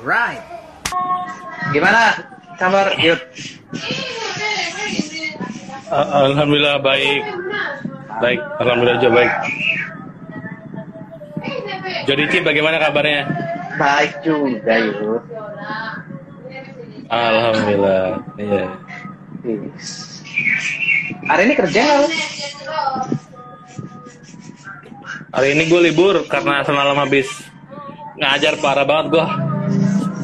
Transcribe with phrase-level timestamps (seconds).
[0.00, 0.40] Alright.
[1.76, 2.16] Gimana
[2.56, 3.20] kabar Yud?
[5.92, 7.20] Alhamdulillah baik.
[8.24, 9.32] Baik, alhamdulillah juga baik.
[12.08, 13.28] Jodici bagaimana kabarnya?
[13.76, 15.20] Baik juga Yud.
[17.12, 18.24] Alhamdulillah.
[18.40, 18.64] Iya.
[21.28, 22.10] Hari ini kerja nggak?
[25.28, 27.28] Hari ini gue libur karena semalam habis
[28.16, 29.49] ngajar parah banget gue.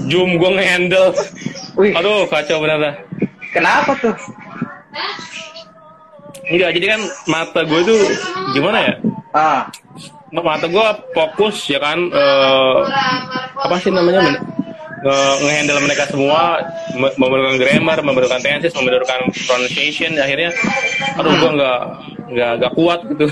[0.07, 1.11] Zoom gue ngehandle.
[1.75, 2.95] Wih, Aduh kacau bener dah.
[3.51, 4.15] kenapa tuh?
[6.47, 8.01] Enggak, jadi kan mata gue tuh
[8.53, 8.95] gimana ya?
[9.33, 9.63] Ah,
[10.29, 11.99] Mata gue fokus ya kan.
[12.07, 12.77] eh,
[13.57, 14.21] apa sih namanya?
[14.23, 14.43] Men-
[14.99, 16.61] nge- ngehandle mereka semua
[16.93, 20.51] me- memerlukan grammar, memerlukan tenses, memerlukan pronunciation akhirnya
[21.15, 21.79] aduh gue nggak
[22.29, 23.27] nggak nggak kuat gitu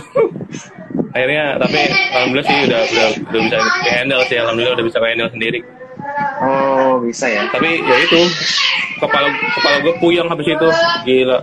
[1.15, 1.81] akhirnya tapi
[2.13, 3.59] alhamdulillah sih udah udah udah bisa
[3.91, 5.61] handle sih alhamdulillah udah bisa handle sendiri
[6.43, 7.47] oh bisa ya.
[7.51, 8.21] tapi ya itu
[9.03, 10.69] kepala kepala gue puyeng habis itu
[11.07, 11.39] gila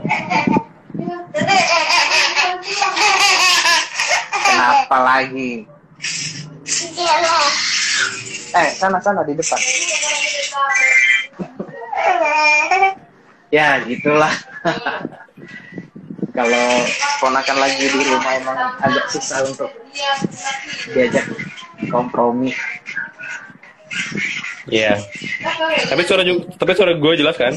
[4.51, 5.65] Kenapa lagi?
[8.51, 9.59] Eh, sana sana di depan.
[13.49, 14.33] ya, gitulah.
[16.31, 16.65] Kalau
[17.19, 19.71] ponakan lagi di rumah emang agak susah untuk
[20.95, 21.25] diajak
[21.91, 22.55] kompromi.
[24.71, 24.95] Iya.
[25.91, 27.51] Tapi suara juga tapi suara gue jelas kan?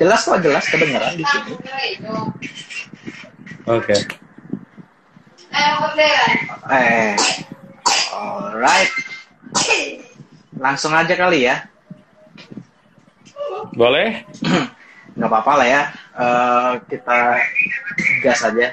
[0.00, 1.52] Jelas kok jelas kedengeran di sini.
[3.68, 3.96] oke.
[6.72, 7.14] Eh,
[8.16, 8.90] alright.
[10.56, 11.68] Langsung aja kali ya.
[13.76, 14.24] boleh?
[15.16, 15.82] Nggak apa-apa lah ya.
[16.16, 17.18] Eh, kita
[18.24, 18.72] gas aja.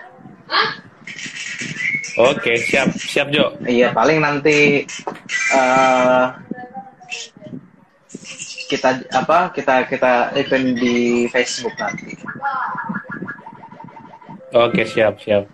[2.31, 2.95] Oke siap.
[2.95, 3.59] Siap Jo.
[3.67, 4.87] Iya paling nanti
[5.51, 6.25] eh
[8.73, 12.17] kita apa kita kita event di Facebook nanti
[14.53, 15.45] oke siap siap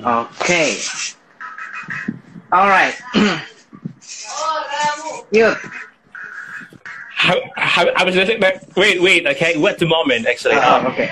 [0.00, 0.62] oke
[2.48, 2.96] alright
[5.32, 5.56] yuk
[7.22, 8.42] How, how, I was listening.
[8.42, 9.22] But wait, wait.
[9.30, 10.26] Okay, wait a moment.
[10.26, 11.06] Actually, Um, oke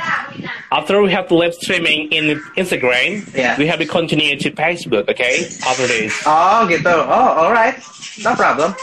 [0.74, 3.54] after we have the live streaming in Instagram, Yeah.
[3.54, 5.06] we have to continue to Facebook.
[5.06, 6.10] Okay, after this.
[6.26, 7.78] oh gitu oh alright
[8.26, 8.74] no problem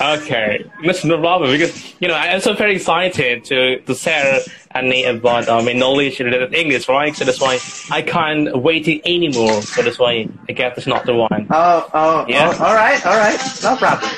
[0.00, 0.64] Okay,
[1.04, 4.40] no problem because you know I'm so very excited to to share
[4.74, 7.14] any about uh, my knowledge related English, right?
[7.16, 7.58] So that's why
[7.90, 9.60] I can't wait it anymore.
[9.62, 11.48] So that's why I guess it's not the one.
[11.50, 12.54] oh oh, Yeah.
[12.54, 14.10] oh alright alright no problem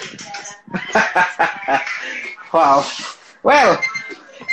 [2.52, 2.84] wow
[3.42, 3.80] well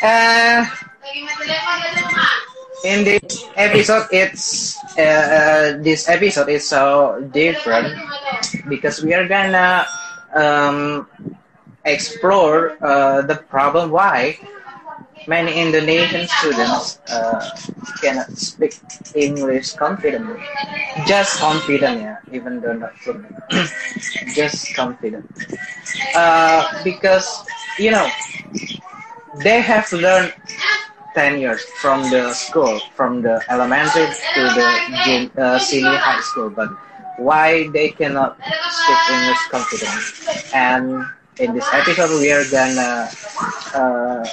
[0.04, 0.66] uh
[2.86, 7.94] in this episode it's uh, uh, this episode is so different
[8.70, 9.86] because we are gonna
[10.36, 11.08] um,
[11.86, 14.38] explore uh, the problem why
[15.28, 17.42] many Indonesian students uh,
[18.02, 18.74] cannot speak
[19.16, 20.40] English confidently.
[21.08, 23.28] Just confident, yeah, even though not fluent.
[24.36, 25.26] Just confident.
[26.16, 27.28] Uh, because
[27.80, 28.08] you know
[29.44, 30.34] they have learned
[31.14, 36.70] 10 years from the school, from the elementary to the uh, senior high school, but
[37.18, 40.04] why they cannot speak English confidently?
[40.54, 41.06] And
[41.40, 43.10] in this episode, we are gonna
[43.74, 44.26] uh,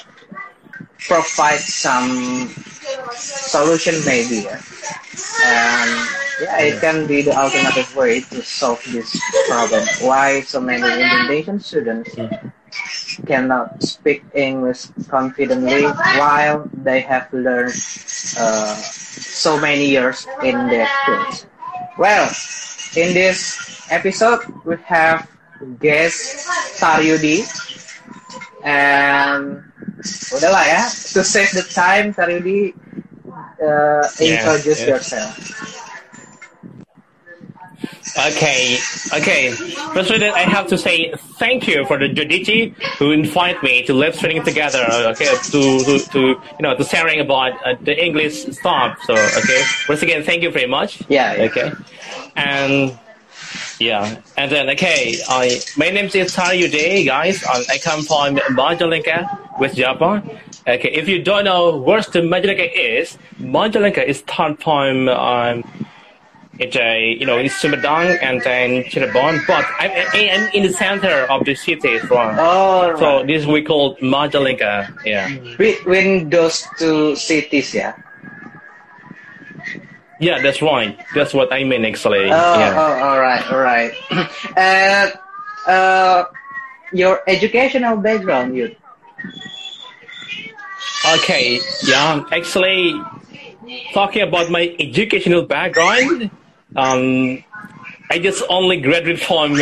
[0.98, 2.48] provide some
[3.12, 4.60] solution, maybe, yeah.
[5.44, 5.90] and
[6.40, 9.84] yeah, it can be the alternative way to solve this problem.
[10.00, 12.16] Why so many Indonesian students
[13.26, 15.84] cannot speak English confidently
[16.18, 17.74] while they have learned
[18.38, 21.46] uh, so many years in their schools.
[21.98, 22.28] Well,
[22.96, 25.26] in this episode, we have
[25.80, 26.46] guest
[26.80, 27.44] Taryudi
[28.64, 29.62] and
[30.34, 30.82] udahlah ya
[31.14, 32.74] to save the time Taryudi
[33.62, 34.86] uh, Yeah, introduce yeah.
[34.86, 35.32] yourself.
[38.16, 38.78] Okay,
[39.12, 39.50] okay.
[39.50, 43.82] First of all, I have to say thank you for the Jodici who invite me
[43.86, 44.86] to live streaming together.
[45.10, 48.98] Okay, to to, to you know to sharing about uh, the English stuff.
[49.02, 51.02] So okay, once again, thank you very much.
[51.08, 51.42] Yeah, yeah.
[51.44, 51.72] Okay,
[52.36, 52.96] and
[53.80, 57.42] yeah, and then okay, I my name is Taryude, guys.
[57.44, 60.22] Um, I come from Majalika, West Japan.
[60.68, 65.64] Okay, if you don't know where the Majalika is, Majalika is third from um,
[66.58, 71.26] it's a you know it's Sumedang and then Cirebon, but I'm, I'm in the center
[71.30, 72.36] of the city from.
[72.38, 74.88] Oh, So this we call Majalika.
[75.04, 75.28] Yeah,
[75.58, 77.94] between those two cities, yeah.
[80.20, 80.98] yeah, that's right.
[81.14, 82.30] That's what I mean actually.
[82.30, 82.74] Oh, yeah.
[82.76, 83.92] oh, all right, all right.
[84.56, 85.12] and
[85.66, 86.24] uh,
[86.92, 88.74] your educational background, you?
[91.18, 92.94] Okay, yeah, actually,
[93.92, 96.30] talking about my educational background,
[96.76, 97.42] um,
[98.10, 99.56] I just only graduated from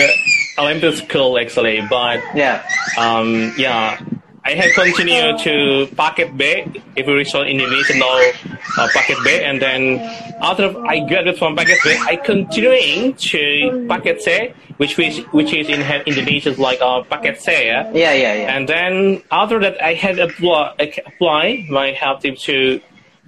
[0.58, 2.62] elementary school actually, but Yeah.
[2.98, 3.98] um, yeah,
[4.44, 6.66] I have continued to Paket Bay,
[6.96, 8.32] if we reach Indonesia know
[8.78, 10.00] uh, Paket B, and then
[10.42, 11.78] after I graduated from Paket
[12.08, 17.52] I continuing to Paket C, which is which is in Indonesia like uh, Paket C,
[17.52, 17.86] yeah?
[17.94, 18.56] Yeah, yeah, yeah.
[18.56, 20.74] And then after that, I had apply,
[21.06, 22.80] apply my help team to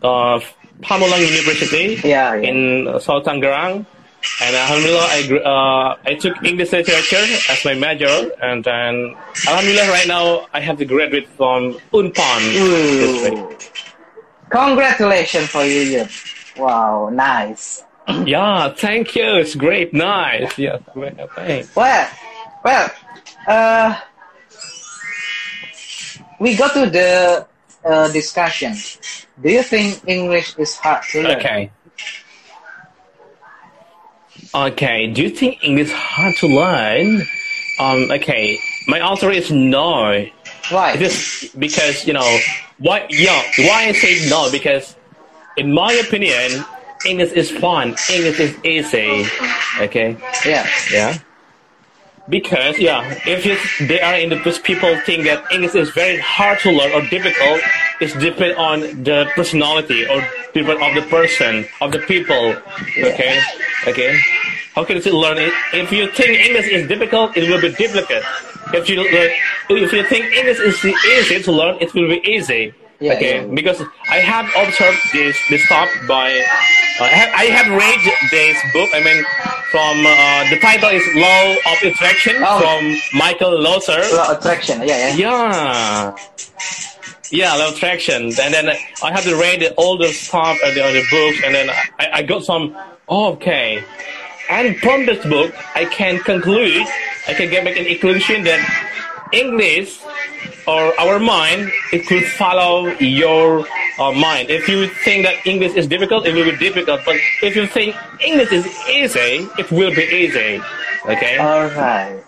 [0.03, 0.41] uh,
[0.83, 2.49] Pamulang University Yeah, yeah.
[2.51, 3.87] in uh, South Tangerang.
[4.41, 8.31] And Alhamdulillah, I, uh, I took English literature as my major.
[8.43, 9.15] And then,
[9.47, 12.41] Alhamdulillah, right now, I have to graduate from Unpan.
[14.51, 16.07] Congratulations for you, you.
[16.57, 17.83] Wow, nice.
[18.27, 19.37] Yeah, thank you.
[19.37, 19.95] It's great.
[19.95, 20.59] Nice.
[20.59, 21.17] Yeah, great.
[21.37, 21.75] Thanks.
[21.75, 22.07] Well,
[22.63, 22.91] well,
[23.49, 23.99] uh,
[26.39, 27.47] we go to the
[27.85, 28.75] uh, discussion.
[29.41, 31.37] Do you think English is hard to learn?
[31.39, 31.71] Okay.
[34.55, 37.23] Okay, do you think English hard to learn?
[37.81, 40.27] Um, okay, my answer is no.
[40.71, 40.93] Why?
[40.95, 42.39] Is because you know
[42.79, 43.07] why?
[43.11, 44.51] Yeah, why I say no?
[44.51, 44.97] Because
[45.57, 46.65] in my opinion,
[47.05, 47.97] English is fun.
[48.11, 49.27] English is easy.
[49.81, 50.17] Okay.
[50.47, 50.67] Yeah.
[50.93, 51.19] Yeah.
[52.29, 53.57] Because yeah, if you,
[53.87, 57.61] they are in the people think that English is very hard to learn or difficult,
[58.01, 62.57] it's depend on the personality or depend of the person of the people.
[62.97, 63.41] Okay,
[63.87, 64.19] okay.
[64.75, 65.53] How can you learn it?
[65.75, 68.25] If you think English is difficult, it will be difficult.
[68.73, 69.31] If you learn,
[69.69, 72.73] if you think English is easy to learn, it will be easy.
[73.05, 77.45] Yeah, okay, yeah, because I have observed this this talk by uh, I, have, I
[77.53, 78.89] have read this book.
[78.95, 79.21] I mean,
[79.69, 82.57] from uh, the title is Law of Attraction Oh.
[82.65, 82.81] from
[83.19, 84.01] Michael Loser.
[84.17, 84.81] Law of attraction.
[84.81, 85.21] Yeah, yeah.
[85.21, 86.17] Yeah.
[87.31, 88.23] Yeah, Law of Attraction.
[88.41, 88.71] And then
[89.03, 91.69] I have to read all the stuff and the other books, and then
[92.01, 92.75] I, I got some.
[93.09, 93.85] Oh, okay.
[94.49, 96.87] And from this book, I can conclude,
[97.29, 98.61] I can get make an conclusion that
[99.33, 100.01] English
[100.67, 103.67] or our mind, it could follow your
[103.99, 104.51] uh, mind.
[104.51, 107.01] If you think that English is difficult, it will be difficult.
[107.05, 110.61] But if you think English is easy, it will be easy.
[111.07, 111.37] Okay.
[111.39, 112.23] All right.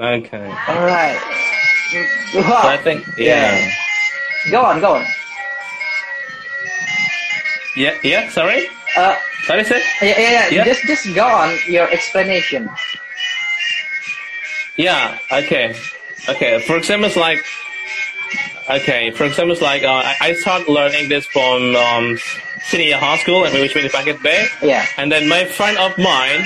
[0.00, 0.46] Okay.
[0.68, 1.18] All right.
[2.32, 3.70] So I think yeah.
[4.50, 5.06] Go on, go on.
[7.76, 7.96] Yeah.
[8.02, 8.28] Yeah.
[8.30, 8.68] Sorry.
[8.96, 9.16] Uh,
[9.46, 9.80] Sorry, sir.
[10.02, 10.48] yeah, yeah, yeah.
[10.50, 10.64] Yeah.
[10.64, 12.68] Just, just go on your explanation.
[14.76, 15.18] Yeah.
[15.32, 15.74] Okay.
[16.28, 16.60] Okay.
[16.60, 17.44] For example, it's like.
[18.68, 19.10] Okay.
[19.10, 22.18] For example, it's like uh, I I start learning this from um,
[22.62, 24.46] senior high school, which means Packet Bay.
[24.62, 24.86] Yeah.
[24.96, 26.44] And then my friend of mine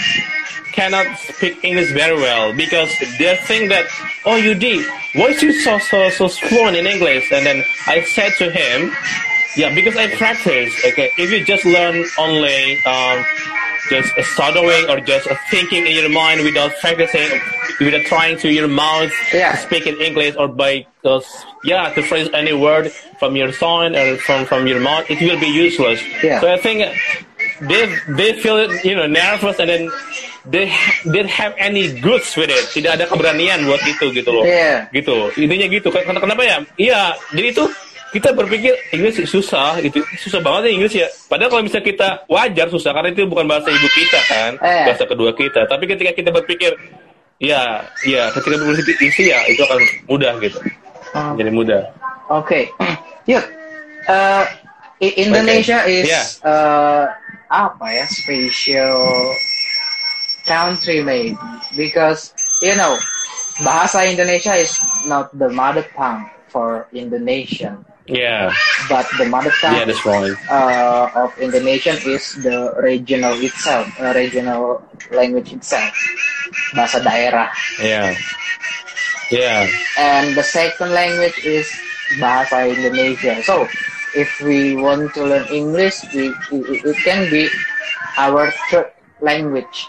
[0.73, 3.87] cannot speak English very well because they think that,
[4.25, 4.85] oh, you did.
[5.15, 7.31] Why you so so so fluent in English?
[7.31, 8.91] And then I said to him,
[9.57, 10.75] yeah, because I practice.
[10.85, 13.25] Okay, if you just learn only um,
[13.91, 17.29] just stuttering or just a thinking in your mind without practicing,
[17.81, 19.53] without trying to your mouth Yeah.
[19.53, 21.21] to speak in English or by uh,
[21.65, 22.91] yeah to phrase any word
[23.21, 26.01] from your sound or from from your mouth, it will be useless.
[26.23, 26.41] Yeah.
[26.41, 26.89] So I think
[27.61, 27.83] they
[28.17, 29.85] they feel you know nervous and then
[30.45, 30.69] they
[31.05, 32.65] didn't have any goods with it.
[32.73, 34.45] Tidak ada keberanian buat itu gitu loh.
[34.45, 34.89] Yeah.
[34.93, 35.33] Gitu.
[35.41, 35.89] Intinya gitu.
[35.89, 36.57] Kenapa ya?
[36.77, 37.01] Iya.
[37.33, 37.65] Jadi itu
[38.15, 39.83] kita berpikir Inggris susah.
[39.83, 41.09] Gitu susah banget ya Inggris ya.
[41.27, 44.53] Padahal kalau misalnya kita wajar susah karena itu bukan bahasa ibu kita kan?
[44.63, 44.87] Eh.
[44.87, 45.67] bahasa kedua kita.
[45.67, 46.71] Tapi ketika kita berpikir
[47.43, 50.63] ya ya ketika berpikir isi ya itu akan mudah gitu.
[51.13, 51.83] Um, jadi mudah.
[52.31, 52.71] Okay.
[53.31, 53.45] Yuk.
[54.07, 54.47] Uh,
[55.03, 56.25] Indonesia is Yeah.
[56.47, 57.05] uh,
[57.51, 59.35] apa ya special
[60.49, 61.37] country maybe
[61.77, 62.33] because
[62.65, 62.97] you know
[63.63, 64.75] bahasa Indonesia is
[65.07, 68.53] not the mother tongue for Indonesian, yeah
[68.89, 74.13] but the mother tongue yeah that's right uh, of Indonesian is the regional itself, uh,
[74.13, 75.93] regional language itself,
[76.77, 77.49] bahasa daerah.
[77.81, 78.13] yeah
[79.33, 79.65] yeah
[79.97, 81.65] and the second language is
[82.21, 83.41] bahasa Indonesia.
[83.43, 83.65] So,
[84.13, 87.49] if we want to learn English, we, it, it can be
[88.21, 88.93] our third
[89.25, 89.89] language.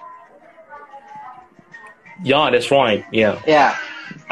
[2.24, 3.76] yeah that's right yeah Yeah.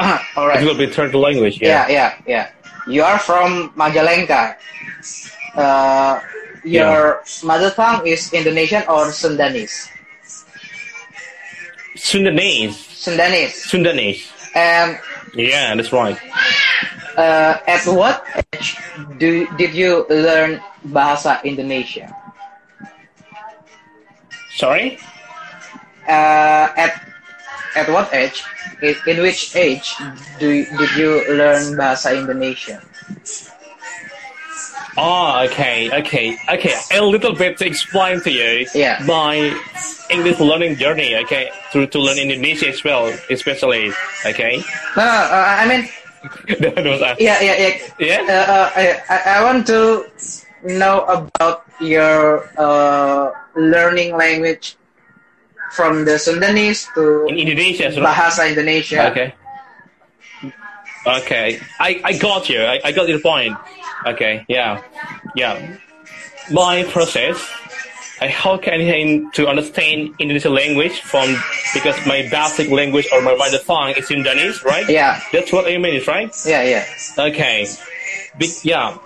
[0.36, 0.62] All right.
[0.62, 2.46] It will be third language Yeah, yeah yeah, yeah.
[2.86, 4.56] You are from Majalengka.
[5.54, 6.20] Uh,
[6.64, 9.88] your mother tongue is Indonesian or Sundanese?
[11.96, 13.68] Sundanese Sundanese.
[13.70, 14.98] Sundanese And
[15.34, 16.18] yeah that's right
[17.16, 18.24] uh, at what
[18.54, 18.76] age
[19.18, 22.10] do did you learn bahasa Indonesia?
[24.56, 24.98] sorry
[26.06, 27.02] uh, at
[27.74, 28.42] at what age?
[28.82, 29.94] In, which age
[30.38, 32.82] do did you learn bahasa Indonesia?
[34.96, 36.74] Oh, okay, okay, okay.
[36.94, 39.02] A little bit to explain to you Yeah.
[39.02, 39.50] my
[40.10, 41.16] English learning journey.
[41.26, 43.90] Okay, to to learn Indonesia as well, especially.
[44.22, 44.62] Okay.
[44.94, 45.82] No, no, uh, I mean,
[47.18, 47.74] yeah, yeah, yeah.
[47.98, 48.20] Yeah?
[48.22, 50.06] Uh, uh, I, I I want to
[50.62, 54.78] know about your uh, learning language
[55.74, 57.92] from the Sundanese to in Indonesia.
[57.92, 59.10] So, bahasa Indonesia.
[59.10, 59.34] Okay.
[61.06, 62.62] Okay, I, I got you.
[62.62, 63.52] I, I got your point.
[64.06, 64.80] Okay, yeah,
[65.36, 65.76] yeah.
[66.50, 67.36] My process,
[68.22, 71.36] I how can I to understand Indonesian language from
[71.74, 74.88] because my basic language or my mother tongue is Sundanese, right?
[74.88, 76.32] Yeah, That's what I mean, right?
[76.46, 76.84] yeah, yeah.
[77.18, 77.68] Okay.
[78.38, 78.96] Be- yeah.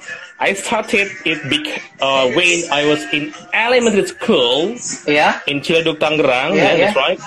[0.41, 4.77] I started it bec- uh, when I was in elementary school
[5.07, 6.55] Yeah, in Ciledug, Tangerang.
[6.57, 7.21] Yeah, Yeah, that's right.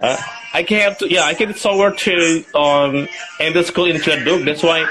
[0.00, 0.16] Uh,
[0.54, 3.08] I came to yeah, I came somewhere to um
[3.38, 4.44] the school in Ciledug.
[4.46, 4.84] That's why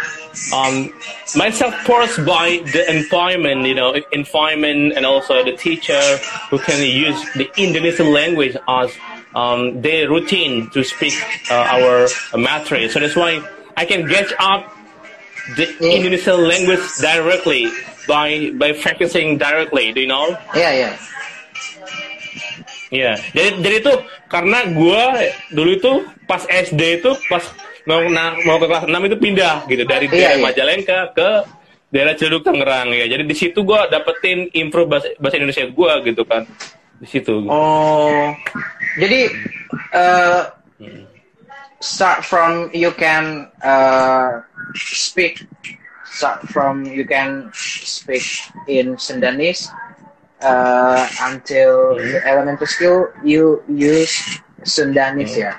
[0.54, 0.92] um
[1.36, 6.18] myself forced by the environment, you know, environment and also the teacher
[6.50, 8.94] who can use the Indonesian language as
[9.34, 11.14] um their routine to speak
[11.50, 12.08] uh, our
[12.38, 12.90] mastery.
[12.90, 13.42] So that's why
[13.78, 14.75] I can get up
[15.54, 15.96] the Yeah.
[15.96, 17.70] Indonesian language directly
[18.06, 19.92] by by practicing directly.
[19.92, 20.34] Do you know?
[20.54, 20.94] yeah, yeah.
[22.88, 23.94] Iya, jadi jadi itu
[24.26, 25.04] karena gue
[25.52, 25.92] dulu itu
[26.24, 27.42] pas SD itu pas
[27.84, 30.44] mau na- mau ke kelas 6 itu pindah gitu dari Iya, daerah iya.
[30.44, 31.30] Majalengka ke
[31.90, 33.06] daerah Ciledug Tangerang ya.
[33.06, 36.46] Jadi di situ gue dapetin improve bahasa, bahasa Indonesia gue gitu kan
[36.96, 37.36] di situ.
[37.46, 38.32] Oh,
[38.96, 39.34] jadi
[39.92, 40.42] uh,
[41.86, 44.42] start from you can uh,
[44.74, 45.46] speak
[46.10, 48.26] start from you can speak
[48.68, 49.70] in Sundanese
[50.42, 55.54] uh, until the elementary school you use Sundanese ya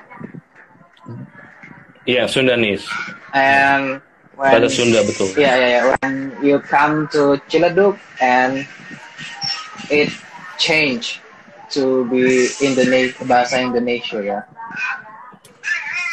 [2.07, 2.87] Iya, Sundanese.
[3.35, 3.99] and
[4.39, 5.27] when Bahasa Sunda betul.
[5.35, 5.83] yeah, yeah, yeah.
[5.99, 8.63] When you come to Ciledug and
[9.91, 10.07] it
[10.55, 11.19] change
[11.75, 14.39] to be Indonesia bahasa Indonesia ya.
[14.39, 14.43] Yeah,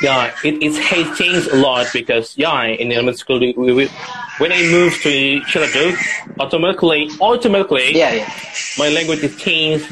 [0.02, 3.86] it, it has changed a lot because yeah, in elementary school, we, we,
[4.38, 5.96] when I moved to Ciledug,
[6.40, 8.32] automatically, automatically, Yeah, yeah.
[8.78, 9.88] my language is changed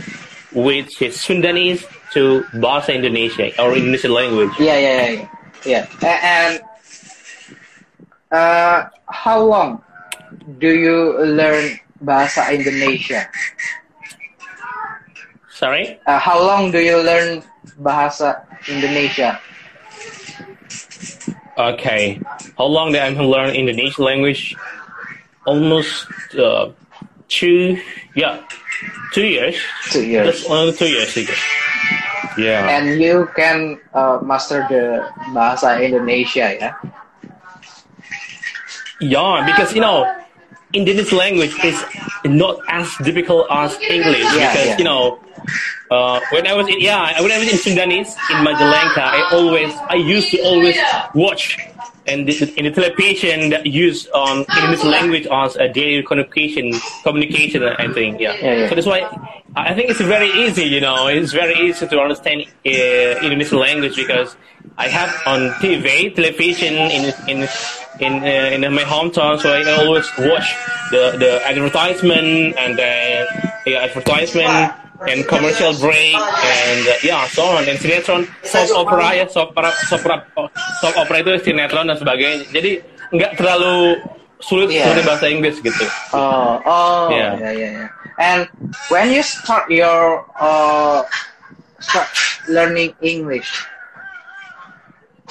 [0.52, 4.50] with Sundanese to Bahasa Indonesia or Indonesian language.
[4.58, 5.28] Yeah, yeah, yeah,
[5.64, 5.86] yeah.
[6.02, 6.18] yeah.
[6.22, 6.62] And
[8.30, 9.82] uh, how long
[10.58, 13.28] do you learn bahasa Indonesia?
[15.52, 16.00] Sorry?
[16.06, 17.42] Uh, how long do you learn
[17.80, 19.38] bahasa Indonesia?
[21.58, 22.20] Okay.
[22.56, 24.56] How long did I learn Indonesian language?
[25.44, 26.06] Almost
[26.38, 26.70] uh,
[27.28, 27.78] two,
[28.14, 28.40] yeah,
[29.12, 29.56] two years.
[29.90, 30.38] Two years.
[30.38, 31.34] Just only two years ago.
[32.38, 32.68] Yeah.
[32.70, 35.04] And you can uh, master the
[35.36, 36.74] bahasa Indonesia, yeah?
[39.00, 40.06] Yeah, because you know,
[40.72, 41.76] Indonesian language is
[42.24, 44.78] not as difficult as English Yeah, because yeah.
[44.78, 45.20] you know,
[45.90, 49.74] uh, when I was in yeah, when I was in Sundanese in Majalengka, I always
[49.88, 50.76] I used to always
[51.14, 51.58] watch
[52.06, 57.62] and the, in the television that use um, Indonesian language as a daily communication communication.
[57.62, 58.34] I think yeah.
[58.40, 58.68] Yeah, yeah.
[58.68, 59.00] So that's why
[59.54, 60.64] I think it's very easy.
[60.64, 62.68] You know, it's very easy to understand uh,
[63.22, 64.36] Indonesian language because
[64.78, 67.48] I have on TV television in in
[68.00, 70.48] in uh, in my hometown, so I always watch
[70.90, 73.26] the the advertisement and the
[73.66, 79.26] yeah, advertisement and commercial break and uh, yeah so on and sinetron soap opera ya
[79.26, 80.46] soap opera soap opera,
[80.80, 82.70] soap opera itu sinetron dan sebagainya jadi
[83.12, 83.98] nggak terlalu
[84.42, 84.90] sulit Yeah.
[84.90, 87.38] seperti bahasa Inggris gitu Oh, oh, Yeah.
[87.38, 87.88] yeah, yeah, yeah.
[88.18, 88.40] And
[88.90, 91.06] when you start your uh,
[91.78, 92.10] start
[92.50, 93.48] learning English,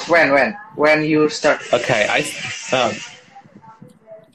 [0.08, 1.60] when, when, when you start?
[1.74, 2.24] okay I
[2.72, 2.92] uh,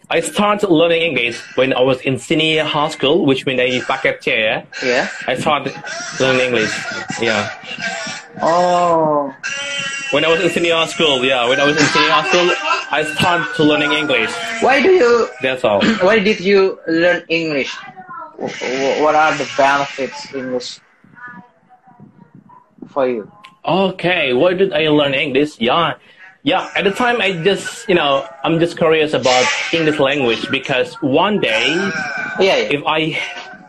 [0.08, 4.20] I started learning English when I was in senior high school which means I packet
[4.22, 5.08] chair Yeah.
[5.26, 5.74] I started
[6.20, 6.72] learning English
[7.20, 7.50] yeah
[8.42, 9.34] Oh,
[10.12, 12.48] when I was in senior high school yeah when I was in senior high school
[12.90, 15.28] I started to learning English why do you?
[15.42, 17.72] that's all Why did you learn English?
[18.38, 20.78] Wh- wh- What are the benefits English
[22.88, 23.30] for you?
[23.64, 25.58] Okay, why did I learn English?
[25.58, 25.94] Yeah,
[26.46, 26.70] yeah.
[26.78, 31.40] At the time, I just, you know, I'm just curious about English language because one
[31.40, 31.66] day,
[32.38, 32.76] Yeah, yeah.
[32.78, 33.18] if I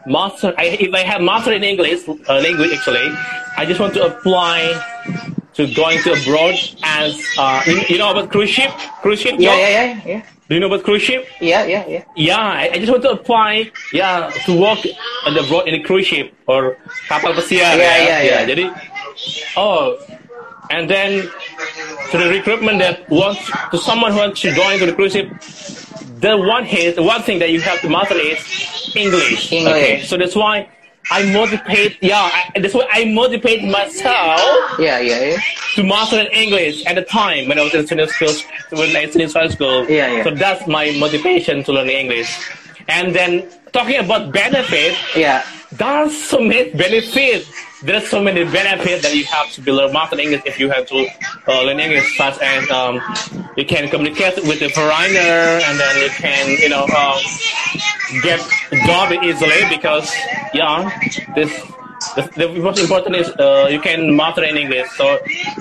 [0.06, 3.10] master, I, if I have mastered in English uh, language, actually,
[3.58, 4.78] I just want to apply
[5.56, 8.70] to going to abroad as, uh, you, you know about cruise ship,
[9.02, 9.36] cruise ship.
[9.40, 9.60] Yeah, job?
[9.60, 10.22] yeah, yeah, yeah.
[10.48, 11.28] Do you know about cruise ship?
[11.42, 12.04] Yeah, yeah, yeah.
[12.16, 14.80] Yeah, I, I just want to apply, yeah, to work
[15.26, 16.78] on the abroad in a cruise ship or
[17.10, 17.74] kapal pesiar.
[17.76, 18.08] Yeah, ya.
[18.08, 18.42] yeah, yeah.
[18.48, 18.66] Jadi,
[19.58, 19.98] oh,
[20.70, 21.28] and then
[22.12, 25.28] to the recruitment that wants to someone who wants to join to the recruitship,
[26.22, 28.40] the one hit, one thing that you have to master is
[28.96, 29.52] English.
[29.52, 29.74] English.
[29.74, 30.68] Okay, so that's why
[31.12, 31.98] I motivate.
[32.02, 34.42] Yeah, I, that's why I motivate myself
[34.80, 35.38] Yeah, yeah, yeah.
[35.76, 38.34] to master English at the time when I was in senior school,
[38.72, 39.86] when I was in high school.
[39.90, 40.24] Yeah, yeah.
[40.24, 42.30] So that's my motivation to learn English.
[42.88, 45.44] And then talking about benefit, Yeah.
[45.72, 47.52] There's so many benefits.
[47.84, 50.88] There's so many benefits that you have to be learn master English if you have
[50.88, 51.08] to
[51.48, 53.00] uh, learn English, such as um,
[53.56, 57.20] you can communicate with the foreigner, and then you can, you know, um,
[58.24, 58.40] get
[58.86, 60.12] job easily because,
[60.54, 60.90] yeah,
[61.36, 61.52] this.
[62.16, 65.18] The, the most important is uh, you can master in English, so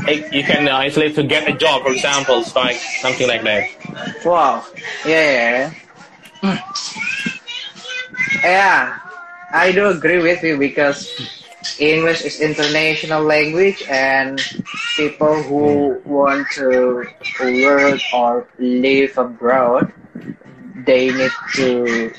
[0.07, 3.69] you can uh, easily to get a job, for example, like something like that.
[4.25, 4.65] Wow.
[5.07, 5.73] Yeah,
[6.43, 6.55] yeah,
[8.43, 9.06] yeah.
[9.51, 11.09] Yeah, I do agree with you because
[11.79, 14.39] English is international language and
[14.97, 17.07] people who want to
[17.41, 19.93] work or live abroad
[20.87, 22.11] they need to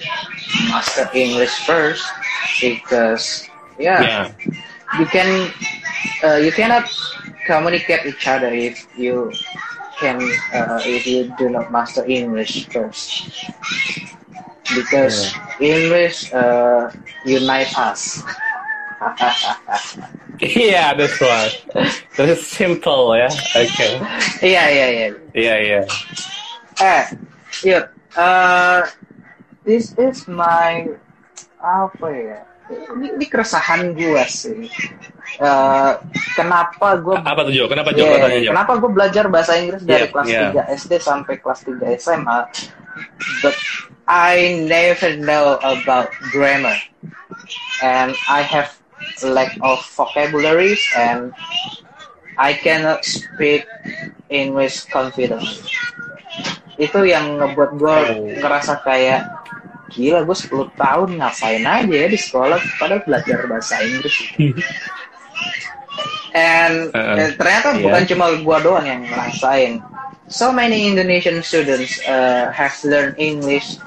[0.70, 2.06] master English first
[2.62, 3.48] because
[3.80, 4.32] yeah, Yeah,
[5.00, 5.52] you can
[6.24, 6.90] uh, you cannot
[7.46, 9.32] communicate each other if you
[10.00, 10.18] can
[10.54, 13.46] uh, if you do not master English first.
[14.76, 16.92] Because English uh,
[17.28, 18.24] unite us.
[20.42, 21.54] yeah, that's right.
[22.18, 23.30] That is simple, yeah.
[23.54, 24.00] Okay.
[24.42, 25.12] yeah, yeah, yeah.
[25.36, 25.86] Yeah, yeah.
[26.82, 27.04] Eh,
[27.68, 27.86] yuk.
[28.18, 28.88] Uh,
[29.62, 30.90] this is my
[31.62, 32.40] apa ya?
[32.68, 34.68] Ini, ini keresahan gue sih.
[35.38, 35.92] Eh,
[36.34, 37.70] kenapa gue Apa tuh Jo?
[37.70, 38.08] Kenapa Jo?
[38.10, 38.52] Yeah, Jo?
[38.56, 40.66] kenapa gue belajar bahasa Inggris dari Yeah, kelas yeah.
[40.74, 42.40] 3 SD sampai kelas 3 SMA
[43.44, 43.56] but
[44.08, 46.76] I never know about grammar
[47.84, 48.72] and I have
[49.24, 51.36] lack of vocabularies and
[52.38, 53.68] I cannot speak
[54.32, 55.68] English confidently
[56.78, 57.98] itu yang ngebuat gue
[58.38, 59.26] ngerasa kayak
[59.92, 64.18] gila gue 10 tahun ngapain aja ya di sekolah padahal belajar bahasa Inggris
[66.38, 67.82] And Uh, ternyata iya.
[67.82, 69.82] bukan cuma gua doang yang ngerasain.
[70.30, 73.80] So many Indonesian students uh, have learned English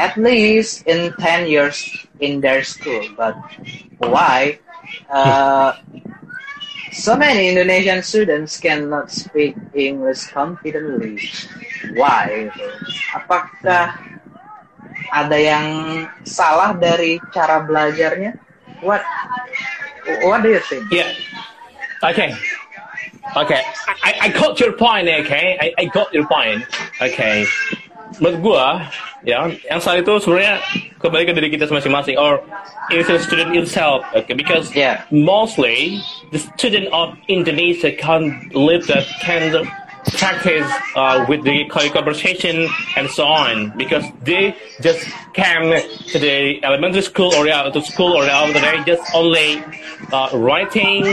[0.00, 1.84] at least in 10 years
[2.20, 3.04] in their school.
[3.16, 3.36] But
[4.00, 4.58] why?
[5.12, 5.76] Uh,
[6.92, 11.20] so many Indonesian students cannot speak English confidently.
[11.94, 12.48] Why?
[13.12, 14.00] Apakah
[15.12, 15.66] ada yang
[16.24, 18.40] salah dari cara belajarnya?
[18.80, 19.04] What
[20.24, 20.88] What do you think?
[20.90, 21.12] Yeah.
[22.02, 22.32] Okay.
[23.36, 23.62] Okay.
[24.02, 25.58] I, I got your point, okay?
[25.60, 26.64] I, I got your point.
[27.00, 27.46] Okay.
[28.18, 28.90] Menurut gua,
[29.22, 30.58] ya, yang salah itu sebenarnya
[30.98, 32.42] kembali ke diri kita masing-masing or
[32.90, 34.02] individual student itself.
[34.10, 35.06] Okay, because Yeah.
[35.14, 36.02] mostly
[36.34, 39.54] the student of Indonesia can't live that can
[40.16, 45.76] practice uh, with the conversation and so on because they just came
[46.08, 49.62] to the elementary school or yeah, to school or yeah, they just only
[50.12, 51.04] uh, writing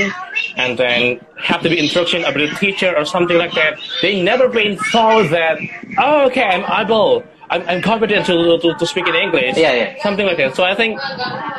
[0.58, 3.80] and then have to be instruction of the teacher or something like that.
[4.02, 5.60] They never been thought that
[5.98, 10.04] oh okay I'm able I'm, I'm confident to, to, to speak in English Yeah, yeah.
[10.04, 10.56] something like that.
[10.56, 11.00] So I think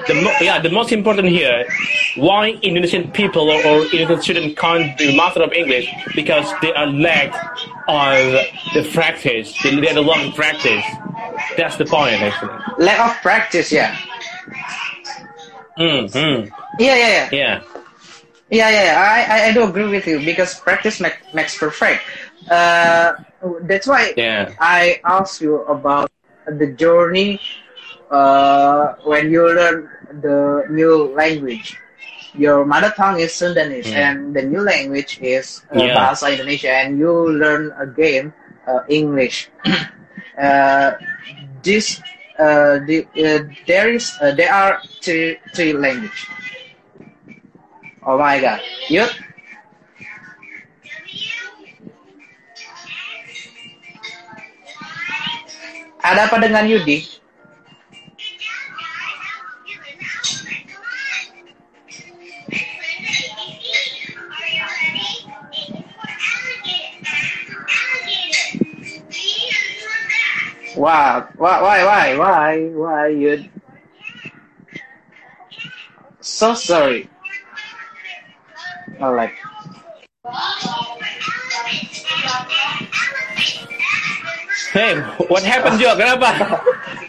[0.06, 1.64] the mo- yeah the most important here
[2.16, 6.86] why Indonesian people or, or Indonesian students can't be master of English because they are
[6.86, 7.32] lack
[7.88, 8.18] of
[8.74, 9.54] the practice.
[9.62, 10.84] They, they are long practice.
[11.56, 12.58] That's the point actually.
[12.84, 13.96] Lack of practice, yeah.
[15.78, 17.28] Mm, mm, Yeah, yeah, yeah.
[17.32, 17.77] yeah.
[18.50, 18.94] Yeah, yeah.
[18.96, 22.02] I, I, do agree with you because practice make, makes perfect.
[22.50, 23.12] Uh,
[23.62, 24.52] that's why Yeah.
[24.58, 26.10] I asked you about
[26.46, 27.40] the journey
[28.10, 29.88] uh, when you learn
[30.22, 31.76] the new language.
[32.34, 35.96] Your mother tongue is Sundanese, and the new language is uh, Yeah.
[35.96, 38.32] Bahasa Indonesia, and you learn again
[38.66, 39.48] uh, English.
[40.40, 40.92] uh,
[41.62, 42.00] this
[42.38, 46.28] uh, the, uh, there is uh, there are three three language.
[48.06, 48.60] Oh my god.
[48.88, 49.10] Yuk.
[55.98, 57.04] Ada apa dengan Yudi?
[70.78, 73.50] Wah, why, why, why, why, why you?
[76.22, 77.10] So sorry.
[79.00, 79.34] Oh, like.
[84.72, 85.96] Hey, what happened, Jo?
[85.96, 86.28] Kenapa?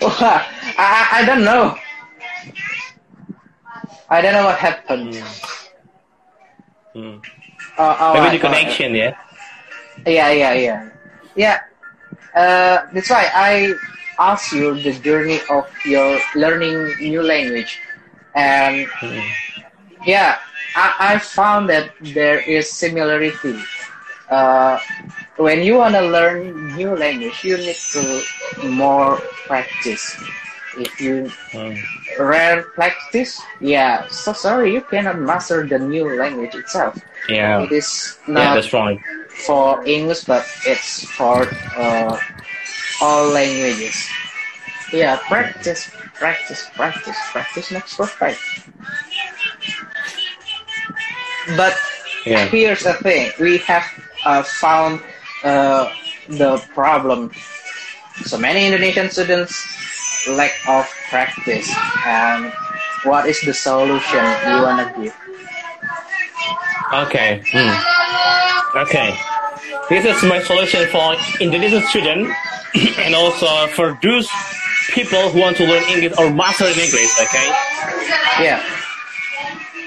[0.02, 0.46] I,
[0.78, 1.76] I, I don't know.
[4.10, 5.16] I don't know what happened.
[6.94, 7.18] Hmm.
[7.78, 9.16] Uh, all Maybe right, the connection, yeah.
[10.06, 10.90] Yeah, yeah, yeah.
[11.36, 11.58] Yeah.
[12.36, 13.74] Uh, that's why I
[14.18, 17.80] asked you the journey of your learning new language.
[18.36, 19.20] And Hmm.
[20.06, 20.38] yeah,
[20.80, 23.56] I, I found that there is similarity.
[24.30, 24.80] Uh,
[25.38, 28.22] when you want to learn new language, you need to
[28.64, 30.04] more practice.
[30.78, 31.82] If you Hmm.
[32.20, 36.96] rare practice, yeah, so sorry, you cannot master the new language itself.
[37.30, 37.66] Yeah.
[37.66, 39.00] It is Yeah, not that's right.
[39.46, 42.18] for English, but it's for uh,
[43.02, 44.10] all languages.
[44.92, 45.90] Yeah, practice,
[46.20, 48.40] practice, practice, practice makes perfect.
[51.58, 51.76] But
[52.26, 52.46] Yeah.
[52.48, 53.86] here's the thing: we have
[54.26, 55.02] uh, found
[55.44, 55.90] uh,
[56.28, 57.32] the problem.
[58.26, 59.56] So many Indonesian students
[60.28, 61.72] lack of practice,
[62.06, 62.52] and
[63.04, 65.16] what is the solution you wanna give?
[66.94, 67.42] Okay.
[67.52, 68.78] Hmm.
[68.78, 69.16] Okay.
[69.90, 72.30] This is my solution for Indonesian students
[73.00, 74.30] and also for those
[74.92, 77.10] people who want to learn English or master in English.
[77.22, 77.48] Okay.
[78.42, 78.62] Yeah.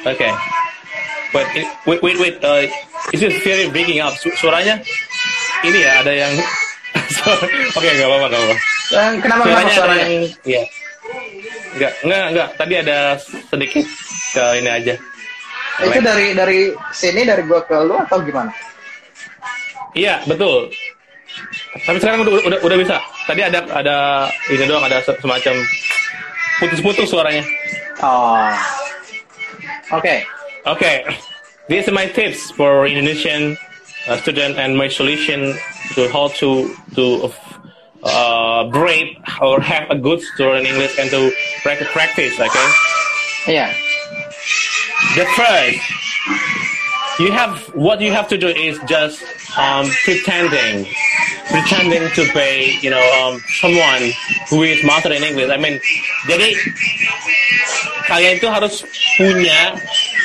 [0.07, 0.33] Okay.
[1.33, 2.37] But it, wait, wait, wait.
[2.45, 2.68] Uh,
[3.12, 4.12] is it very breaking up?
[4.21, 4.85] Su- suaranya?
[5.64, 6.33] Ini ya ada yang.
[7.77, 8.57] Oke, nggak apa-apa, nggak apa-apa.
[9.25, 10.07] Kenapa Suaranya suaranya?
[10.45, 10.62] Iya.
[11.73, 12.49] Enggak, enggak, enggak.
[12.61, 12.99] Tadi ada
[13.49, 13.85] sedikit
[14.37, 14.95] ke ini aja.
[15.81, 16.59] Itu dari dari
[16.92, 18.53] sini dari gua ke lu atau gimana?
[19.97, 20.68] Iya, betul.
[21.88, 22.97] Tapi sekarang udah, udah, udah bisa.
[23.25, 23.97] Tadi ada ada
[24.53, 25.55] ini doang, ada se- semacam
[26.61, 27.40] putus-putus suaranya.
[28.05, 28.53] Oh.
[29.97, 30.05] Oke.
[30.05, 30.18] Okay,
[31.68, 33.57] these are my tips for Indonesian
[34.09, 35.55] uh, student and my solution
[35.94, 37.33] to how to to
[38.03, 41.31] uh, break or have a good story in English and to
[41.62, 41.88] practice.
[41.92, 42.68] practice okay,
[43.48, 43.70] Yeah.
[45.18, 45.79] the first
[47.18, 49.22] you have what you have to do is just
[49.59, 50.87] um, pretending
[51.51, 54.11] pretending to be you know um, someone
[54.48, 55.79] who is master in English I mean
[56.31, 56.55] jadi
[58.09, 58.83] kalian itu harus
[59.18, 59.77] punya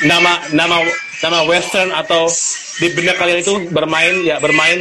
[0.06, 0.76] nama nama
[1.18, 2.30] nama western atau
[2.78, 4.78] di benak kalian itu bermain ya bermain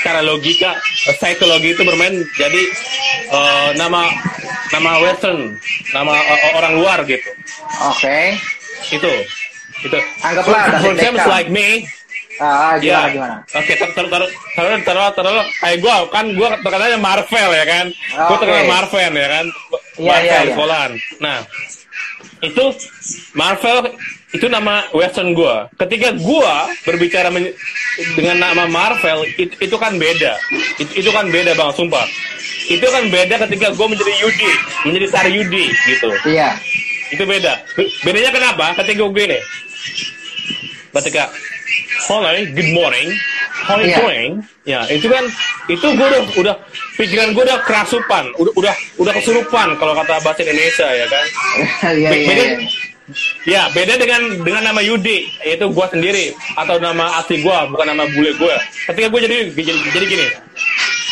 [0.00, 0.72] secara logika
[1.20, 2.62] psikologi itu bermain jadi
[3.28, 4.08] eh, nama
[4.72, 5.60] nama western
[5.92, 7.28] nama eh, orang luar gitu
[7.92, 8.36] Oke.
[8.88, 9.12] itu
[9.82, 11.84] itu Anggaplah for David example like me
[12.40, 13.36] Ah, gimana Ya, gimana?
[13.44, 17.86] oke, taruh taruh taruh taruh taruh taruh kayak gue kan gue terkenalnya Marvel ya kan,
[17.92, 18.40] gue Oke.
[18.40, 19.46] terkenal Marvel ya kan,
[20.00, 20.48] Iya, Marvel iya, iya.
[20.48, 20.92] sekolahan.
[21.20, 21.38] Nah,
[22.40, 22.64] itu
[23.36, 23.76] Marvel
[24.32, 25.54] itu nama western gue.
[25.76, 27.52] Ketika gue berbicara men-
[28.16, 30.32] dengan nama Marvel itu, itu kan beda,
[30.76, 32.08] itu, itu kan beda bang, sumpah.
[32.64, 34.50] Itu kan beda ketika gue menjadi Yudi,
[34.82, 36.56] menjadi Sar Yudi gitu Iya.
[37.08, 37.60] itu beda.
[37.76, 38.72] Be- Bedanya kenapa?
[38.74, 39.38] Ketika gue gini,
[40.92, 41.28] ketika
[42.02, 43.08] hello, good morning,
[43.62, 43.98] how you Iya.
[43.98, 44.30] doing?
[44.64, 45.24] Ya itu kan
[45.66, 46.54] itu gue udah udah
[46.96, 51.24] pikiran gue udah kerasupan, udah udah udah kesurupan kalau kata bahasa Indonesia ya kan.
[51.92, 52.32] Iya iya.
[52.32, 52.56] iya.
[53.44, 58.04] Ya beda dengan dengan nama Yudi yaitu gue sendiri atau nama asli gue bukan nama
[58.10, 58.56] bule gue.
[58.88, 60.26] Ketika gue jadi, jadi jadi gini,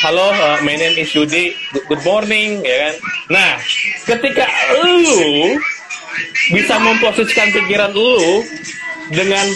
[0.02, 1.54] halo uh, my name is Yudi,
[1.88, 2.94] good, morning ya kan.
[3.30, 3.50] Nah
[4.08, 4.44] ketika
[4.82, 5.56] lu
[6.50, 8.42] bisa memposisikan pikiran lu
[9.14, 9.46] dengan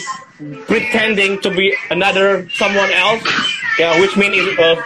[0.67, 3.23] pretending to be another someone else
[3.79, 4.77] ya which mean is, uh,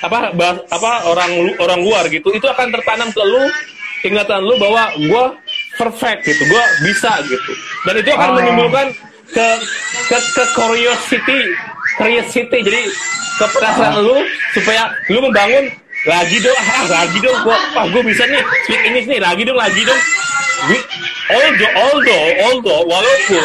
[0.00, 3.44] apa bahas- apa orang orang luar gitu itu akan tertanam ke lu
[4.00, 5.24] ingatan lu bahwa gue
[5.80, 6.42] perfect gitu.
[6.44, 7.52] Gue bisa gitu.
[7.88, 8.36] Dan itu akan Oh.
[8.36, 8.86] menimbulkan
[9.32, 9.46] ke
[10.12, 11.40] ke ke curiosity
[11.96, 12.58] curiosity.
[12.60, 12.82] Jadi
[13.40, 14.20] kepenasaran lu
[14.52, 15.64] supaya lu membangun
[16.04, 19.56] lagi dong ah lagi dong gua ah gue bisa nih speak English nih lagi dong
[19.56, 20.00] lagi dong.
[21.30, 23.44] Although although although walaupun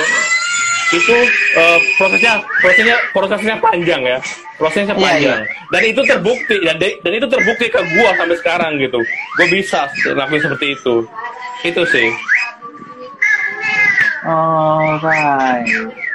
[0.88, 1.16] itu
[1.58, 4.18] eh, prosesnya prosesnya prosesnya panjang ya
[4.56, 5.42] prosesnya Iya, panjang
[5.74, 9.00] dan itu terbukti dan de- dan itu terbukti ke gua sampai sekarang gitu
[9.36, 10.96] gue bisa lakuin seperti itu
[11.64, 12.10] itu sih
[14.26, 15.66] Alright.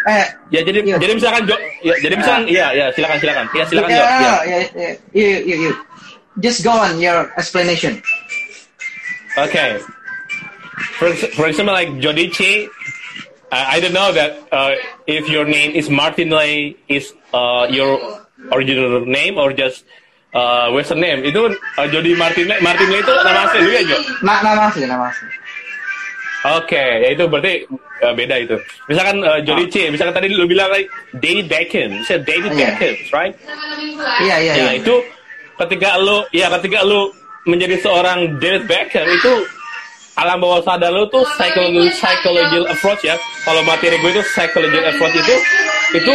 [0.09, 0.96] Eh, ya jadi Iya.
[0.98, 4.16] jadi misalkan Jo- ya jadi misalkan iya ya silakan silakan ya silakan yeah, Jo ya.
[4.18, 4.94] yeah, yeah.
[5.14, 5.72] You, you, you.
[6.38, 8.00] Just go on your explanation.
[9.37, 9.78] Okay.
[10.96, 12.64] For, for example, like Jodici,
[13.50, 14.72] I, I don't know that uh,
[15.06, 17.98] if your name is Martin Lay is uh, your
[18.52, 19.84] original name or just
[20.34, 21.26] uh, Western name.
[21.26, 23.98] Itu uh, Jody Martin Lay, Martin Lay itu nama asli lu ya, Jo?
[24.22, 25.26] Na nama asli, nama asli.
[26.40, 27.68] Oke, ya itu berarti
[28.00, 28.56] uh, beda itu.
[28.88, 32.64] Misalkan uh, Jodici, misalkan tadi lu bilang like David Beckham, saya David Iya.
[32.72, 33.34] Beckham, right?
[34.24, 34.72] Iya, iya, Ya iya.
[34.80, 34.94] itu
[35.60, 37.12] ketika lu ya ketika lu
[37.44, 39.32] menjadi seorang David Beckham itu
[40.20, 43.16] alam bawah sadar lu tuh psychological psychological approach ya.
[43.42, 45.35] Kalau materi gue itu psychological approach itu
[45.96, 46.14] itu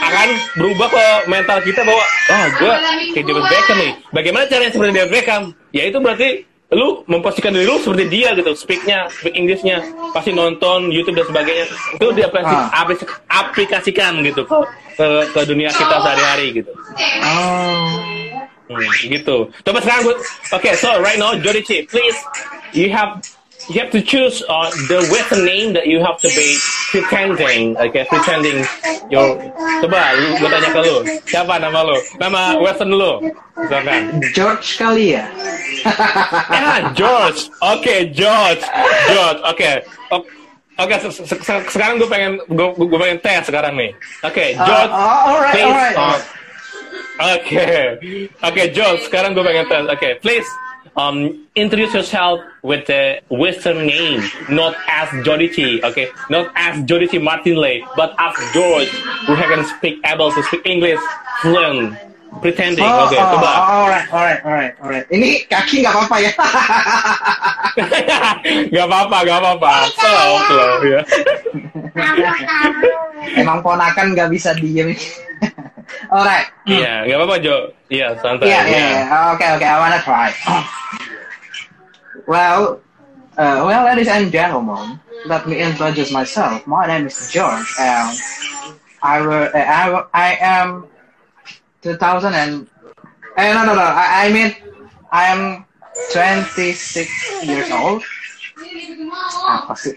[0.00, 2.74] akan berubah ke mental kita bahwa ah gue
[3.12, 3.92] kayak David Beckham nih.
[4.14, 5.42] Bagaimana caranya seperti David Beckham?
[5.74, 6.28] Ya itu berarti
[6.70, 9.82] lu memposisikan diri lu seperti dia gitu, speaknya, speak Inggrisnya,
[10.14, 11.66] pasti nonton YouTube dan sebagainya.
[11.98, 13.42] Itu diaplikasikan Ah.
[13.42, 14.58] aplikasikan gitu ke,
[14.94, 16.70] ke ke dunia kita sehari-hari gitu.
[17.26, 17.90] Oh.
[18.70, 19.50] Hmm, gitu.
[19.66, 20.16] Coba sekarang gue,
[20.54, 22.14] oke, so right now Jodici, please,
[22.70, 23.18] you have
[23.70, 26.58] you have to choose uh, the western name that you have to be
[26.90, 28.66] pretending, okay, pretending
[29.08, 29.38] your.
[29.80, 31.96] Coba, gue tanya ke lu, siapa nama lu?
[32.18, 33.22] Nama western lu,
[33.56, 34.20] misalkan.
[34.34, 35.24] George kali ya?
[35.86, 37.48] Ah, George.
[37.62, 38.60] Oke, George.
[39.08, 39.40] George.
[39.46, 39.70] Oke.
[40.12, 40.26] O-
[40.80, 43.92] Oke, se- se- se- sekarang gue pengen gue, pengen tes sekarang nih.
[44.24, 44.92] Oke, Uh, George.
[44.92, 46.24] oh, alright, please, alright, uh, alright.
[47.20, 47.64] Oke,
[48.40, 49.00] oke, George.
[49.04, 49.84] Sekarang gue pengen tes.
[49.92, 50.48] Oke, please.
[50.96, 56.08] Um, introduce yourself with the Western name, not as Jodici, okay?
[56.28, 60.98] Not as Jodici Martinley, but as George, who can speak able to speak English
[61.42, 61.96] fluent,
[62.38, 62.86] pretending.
[62.86, 63.50] Oh, Oke, oh, coba.
[63.50, 65.06] oh, alright, alright, alright, alright.
[65.10, 66.30] Ini kaki nggak apa-apa ya?
[68.74, 69.72] gak apa-apa, gak apa-apa.
[69.98, 71.00] Slow, slow, ya.
[73.34, 74.94] Emang ponakan nggak bisa diem.
[76.14, 76.46] alright.
[76.70, 77.56] Iya, gak apa-apa Jo.
[77.90, 78.46] Iya, santai.
[78.46, 78.78] Yeah, Iya.
[78.78, 79.32] yeah, yeah.
[79.34, 79.68] Okay, okay.
[79.68, 80.30] I wanna try.
[82.30, 82.78] well,
[83.34, 86.62] uh, well, ladies and gentlemen, let me introduce myself.
[86.66, 88.14] My name is George, and
[89.02, 90.86] I will, uh, I, will, I am
[91.82, 92.66] 2000 and,
[93.36, 93.82] eh, no, no, no.
[93.82, 94.54] I, I mean,
[95.10, 95.64] I am
[96.12, 97.08] 26
[97.44, 98.02] years old.
[99.48, 99.96] Apa sih?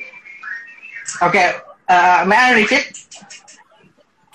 [1.21, 1.53] Okay,
[1.89, 2.89] uh, may I repeat?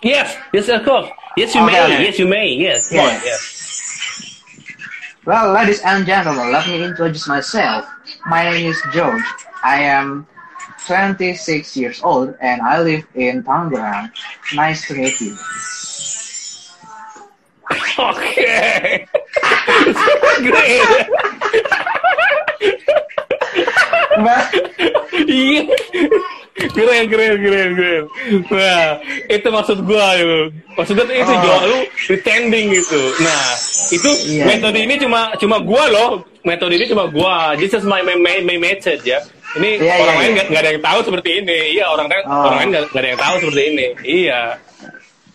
[0.04, 1.08] Yes, yes, of course.
[1.36, 1.82] Yes, you Okay, may.
[1.82, 2.02] okay.
[2.06, 2.48] Yes, you may.
[2.54, 2.96] Yes, on.
[2.98, 3.24] Yes.
[3.24, 3.40] Yes.
[5.26, 7.84] Well, ladies and gentlemen, let me introduce myself.
[8.26, 9.22] My name is George.
[9.62, 10.26] I am
[10.86, 14.08] 26 years old and I live in Tangerang.
[14.54, 15.36] Nice to meet you.
[17.68, 19.04] Okay.
[20.40, 20.88] Great.
[24.18, 24.42] Well,
[25.28, 25.62] Iya.
[26.74, 28.02] keren, keren, keren, keren.
[28.50, 30.40] Nah, itu maksud gua itu.
[30.74, 31.42] Maksudnya tuh itu Oh.
[31.44, 33.00] Jo, lu pretending gitu.
[33.22, 33.44] Nah,
[33.92, 36.10] itu Iya, metode ini cuma cuma gua loh.
[36.42, 37.54] Metode ini cuma gua.
[37.54, 39.20] This is my my, my, method ya.
[39.54, 40.34] Ini Iya, orang iya, lain iya.
[40.34, 41.58] nggak nggak ada yang tahu seperti ini.
[41.78, 42.42] Iya, orang lain Oh.
[42.48, 43.86] orang lain nggak ada yang tahu seperti ini.
[44.02, 44.40] Iya.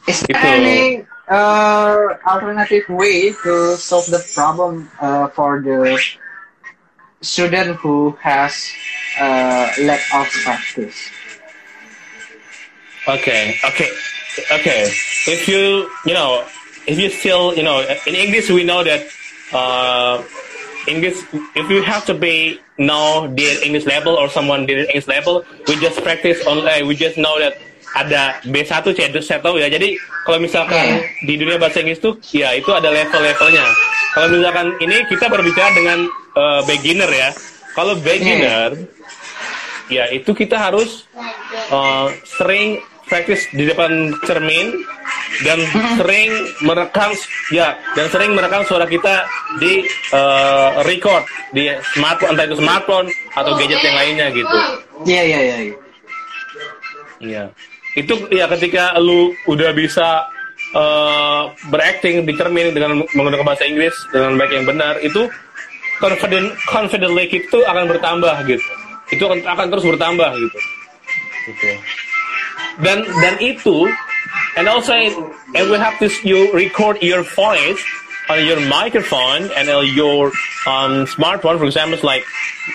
[0.03, 0.47] is there Itu.
[0.59, 0.79] any
[1.29, 5.99] uh, alternative way to solve the problem uh, for the
[7.21, 8.71] student who has
[9.19, 11.09] uh, lack of practice?
[13.07, 13.89] Okay, okay,
[14.51, 14.83] okay.
[15.27, 16.45] If you, you know,
[16.87, 19.07] if you still, you know, in English we know that
[19.51, 20.23] uh,
[20.87, 21.23] English,
[21.55, 25.75] if you have to be know the English level or someone did English level, we
[25.75, 27.57] just practice on, eh, we just know that
[27.93, 29.69] ada B1, C1, saya tahu ya.
[29.69, 33.65] Jadi kalau misalkan di dunia bahasa Inggris tuh, ya itu ada level-levelnya.
[34.13, 35.99] Kalau misalkan ini kita berbicara dengan
[36.33, 37.29] uh, beginner ya.
[37.73, 38.77] Kalau beginner,
[39.89, 41.05] ya itu kita harus
[41.73, 44.73] uh, sering praktis di depan cermin
[45.41, 45.59] dan
[45.99, 46.29] sering
[46.61, 47.11] merekam
[47.49, 49.25] ya dan sering merekam suara kita
[49.57, 54.57] di uh, record di smartphone entah itu smartphone atau gadget yang lainnya gitu.
[55.09, 55.57] Iya, iya, iya.
[57.21, 57.43] iya.
[57.93, 60.25] Itu ya ketika lu udah bisa
[60.73, 65.29] uh, berakting di cermin dengan menggunakan bahasa Inggris dengan baik yang benar itu
[66.01, 68.65] confident confident like itu akan bertambah gitu.
[69.13, 70.59] Itu akan akan terus bertambah gitu.
[71.51, 71.69] Gitu.
[72.81, 73.85] Dan dan itu
[74.57, 77.81] and also and we have to you record your voice
[78.29, 80.31] on your microphone and your
[80.65, 82.23] um, smartphone for example like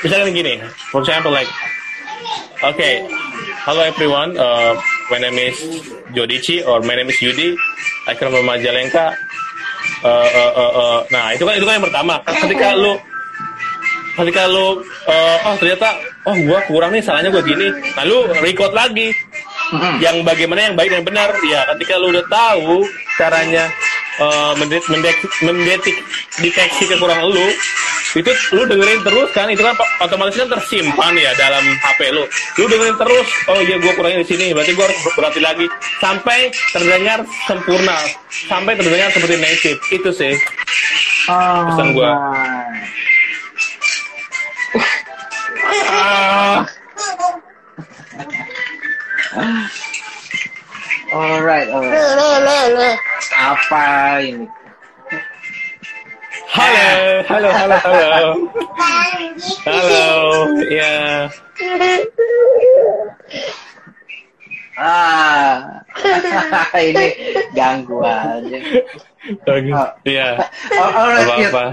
[0.05, 0.55] misalnya gini
[0.93, 1.49] for example like
[2.59, 3.07] Okay.
[3.65, 4.37] Hello everyone.
[4.37, 4.75] Uh,
[5.11, 5.57] my name is
[6.13, 7.55] Jodici or my name is Yudi.
[8.09, 9.15] I come from Majalengka.
[10.03, 10.99] Uh, uh, uh, uh.
[11.13, 12.15] Nah itu kan itu kan yang pertama.
[12.27, 12.99] Ketika lu
[14.19, 15.89] ketika lu uh, oh ternyata
[16.27, 17.71] oh gua kurang nih salahnya gua gini.
[17.95, 19.15] Nah lu record lagi
[19.71, 20.03] Mm-mm.
[20.03, 21.31] yang bagaimana yang baik dan benar.
[21.47, 22.83] Ya ketika lu udah tahu
[23.17, 23.71] caranya
[24.19, 25.97] uh, mendet, mendet, mendetik
[26.43, 27.47] deteksi kekurangan lu
[28.17, 29.47] itu lu dengerin terus kan?
[29.53, 32.25] Itu kan otomatis kan tersimpan ya dalam HP lu.
[32.57, 35.67] Lu dengerin terus oh iya gua kurangnya di sini berarti gua harus berarti lagi.
[36.01, 37.99] Sampai terdengar sempurna.
[38.49, 39.79] Sampai terdengar seperti native.
[39.93, 40.35] Itu sih.
[41.29, 41.93] Pesan
[45.89, 46.65] ah,
[51.09, 53.01] Alright, alright.
[53.33, 53.85] Apa
[54.25, 54.58] ini?
[56.51, 58.51] Hello, hello, hello, hello.
[59.65, 61.29] Hello, yeah.
[64.79, 65.85] Ah,
[66.89, 67.09] ini
[67.53, 68.59] ganggu aja.
[69.75, 69.89] Oh.
[70.09, 70.49] Yeah.
[70.73, 71.65] Oh, alright, Apa apa?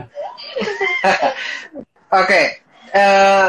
[2.20, 2.42] Oke,
[2.92, 3.48] eh,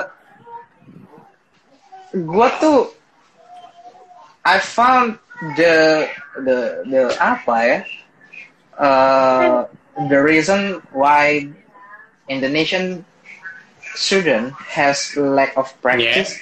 [2.23, 2.95] gua tuh
[4.47, 5.19] I found
[5.59, 6.07] the
[6.47, 7.81] the the apa ya?
[8.77, 9.65] Uh,
[10.09, 11.49] the reason why
[12.29, 13.05] Indonesian
[13.97, 16.37] student has lack of practice.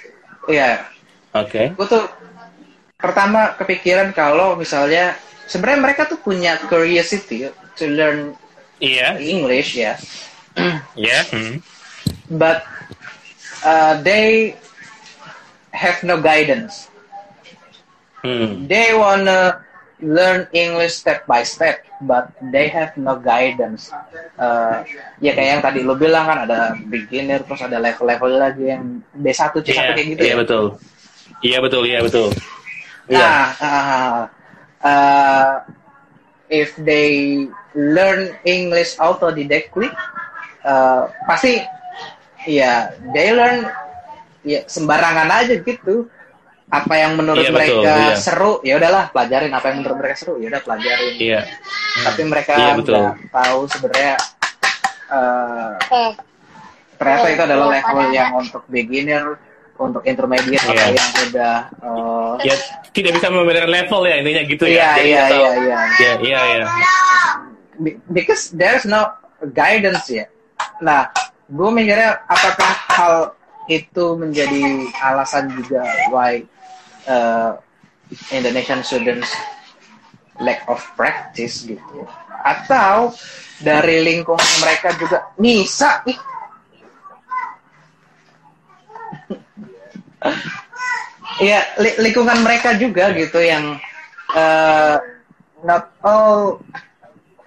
[0.50, 0.84] Ya,
[1.32, 1.72] Oke.
[1.72, 2.04] gue tuh
[2.98, 8.34] pertama kepikiran kalau misalnya sebenarnya mereka tuh punya curiosity to learn
[8.82, 9.16] Iya.
[9.22, 9.96] English ya.
[10.98, 11.20] Iya.
[11.30, 11.54] Hmm.
[12.30, 12.64] but
[13.64, 14.56] uh, they
[15.72, 16.88] have no guidance.
[18.24, 18.66] Hmm.
[18.66, 19.60] They wanna
[20.00, 23.90] learn English step by step, but they have no guidance.
[24.36, 24.84] Uh,
[25.18, 29.50] ya kayak yang tadi lo bilang kan ada beginner, terus ada level-level lagi yang B1
[29.64, 30.36] C1 Iya, kayak gitu iya ya.
[30.38, 30.64] betul.
[31.44, 32.28] Iya betul, iya betul.
[33.08, 33.20] Iya.
[33.20, 34.20] Nah, uh,
[34.84, 35.52] uh,
[36.48, 39.90] if they learn English autodidactly,
[40.64, 41.60] uh, pasti
[42.44, 43.68] ya they learn
[44.44, 46.08] ya sembarangan aja gitu.
[46.74, 48.16] Apa yang menurut Iya, betul, mereka iya.
[48.18, 49.52] seru, ya udahlah pelajarin.
[49.54, 51.12] Apa yang menurut mereka seru, ya udah pelajarin.
[51.16, 51.40] Iya.
[52.02, 52.94] Tapi mereka Iya, betul.
[52.98, 54.14] nggak tahu sebenarnya
[55.06, 56.12] uh, Eh,
[56.96, 59.24] ternyata Eh, itu adalah iya, level padahal- yang untuk beginner,
[59.74, 60.86] untuk intermediate atau Iya.
[60.94, 62.54] yang udah uh, Ya
[62.90, 64.90] tidak bisa membedakan level ya intinya gitu Iya, ya.
[64.94, 65.78] Iya, iya, iya.
[65.94, 66.66] Iya, iya, iya.
[67.76, 69.10] Be- because there's no
[69.50, 70.30] guidance ya.
[70.78, 71.10] Nah,
[71.44, 73.14] gue mikirnya apakah hal
[73.66, 74.62] itu menjadi
[75.00, 76.42] alasan juga why
[77.06, 77.56] uh,
[78.30, 79.30] Indonesian students
[80.42, 82.04] lack of practice gitu,
[82.42, 83.14] atau
[83.62, 86.18] dari lingkungan mereka juga bisa ih.
[91.34, 93.74] Iya, li- lingkungan mereka juga gitu yang
[94.38, 94.96] uh,
[95.66, 96.62] not all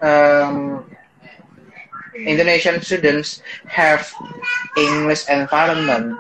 [0.04, 0.84] um,
[2.18, 4.04] Indonesian students have
[4.76, 6.20] English environment.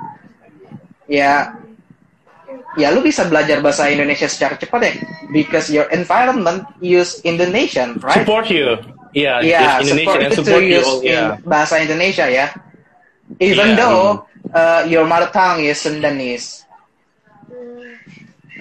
[1.11, 1.59] Ya,
[2.77, 4.93] ya lu bisa belajar bahasa Indonesia secara cepat ya,
[5.31, 8.21] because your environment use Indonesian, right?
[8.21, 8.77] Support you.
[9.17, 10.77] Yeah, just Indonesia support, and support you.
[10.77, 11.41] use all, Yeah.
[11.41, 12.47] in bahasa Indonesia ya.
[13.41, 14.07] Even Yeah, though
[14.53, 16.63] uh, your mother tongue is Sundanese.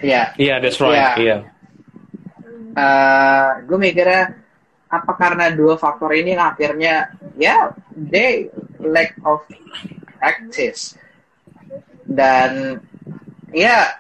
[0.05, 0.97] Ya, Iya, that's right.
[0.97, 1.15] Yeah.
[1.17, 1.37] Iya.
[2.77, 4.37] uh, gue mikirnya
[4.87, 8.47] apa karena dua faktor ini yang akhirnya ya they
[8.79, 9.43] lack of
[10.21, 10.95] practice
[12.07, 12.79] dan
[13.57, 13.97] ya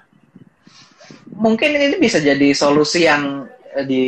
[1.32, 4.04] mungkin ini bisa jadi solusi yang eh, di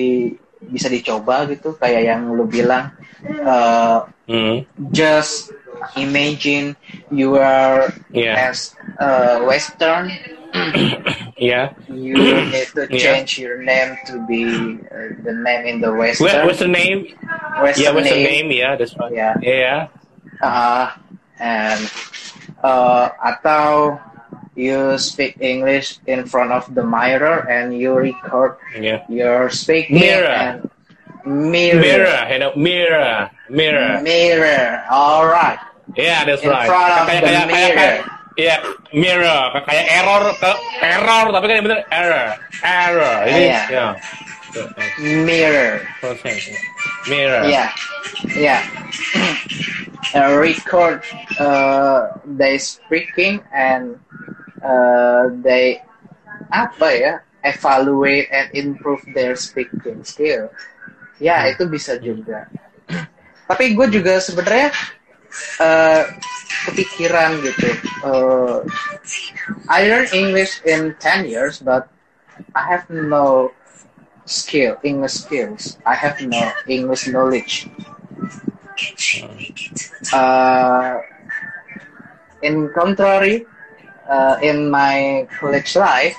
[0.60, 2.92] bisa dicoba gitu kayak yang lu bilang
[3.40, 4.60] uh, Hmm.
[4.92, 5.56] just
[5.96, 6.76] imagine
[7.08, 8.52] you are Yeah.
[8.52, 10.12] as uh, Western
[11.40, 11.72] Iya.
[11.88, 12.12] you
[12.52, 13.00] need to Yeah.
[13.00, 14.44] change your name to be
[14.84, 17.08] uh, the name in the What, Western what's the name?
[17.64, 18.48] Western Yeah, what's the name.
[18.48, 18.48] name?
[18.52, 19.12] Yeah, that's right.
[19.16, 19.34] Yeah.
[19.40, 19.80] Yeah.
[20.44, 20.92] Uh,
[21.40, 21.80] and
[22.60, 23.96] uh, atau
[24.58, 29.06] you speak English in front of the mirror and you record Yeah.
[29.06, 30.34] your speaking Mirror.
[30.34, 30.56] and
[31.22, 34.02] mirror Mirror, you know, mirror, mirror.
[34.02, 35.62] mirror all right
[35.96, 36.68] Yeah, that's In right.
[36.68, 37.96] front of kayak the kayak mirror.
[38.38, 38.56] Iya,
[38.94, 42.26] mirror, kayak error ke error, tapi kan yang bener error,
[42.62, 43.16] error.
[43.26, 43.60] Ini Iya.
[43.72, 43.86] ya.
[45.26, 46.44] mirror Proses.
[47.08, 47.48] Mirror.
[47.48, 47.68] yeah
[48.36, 48.60] yeah
[50.18, 51.00] uh, record
[51.40, 53.96] uh, they speaking and
[54.62, 55.82] uh, they
[56.48, 60.50] apa ya evaluate and improve their speaking skill.
[61.18, 62.46] Ya itu bisa juga.
[63.48, 64.70] Tapi gue juga sebenarnya
[65.60, 66.02] uh,
[66.68, 67.68] kepikiran gitu.
[68.04, 68.60] Uh,
[69.72, 71.88] I learn English in 10 years but
[72.54, 73.50] I have no
[74.28, 75.80] skill English skills.
[75.86, 77.66] I have no English knowledge.
[80.12, 81.02] Uh,
[82.42, 83.48] in contrary,
[84.08, 86.16] uh, in my college life,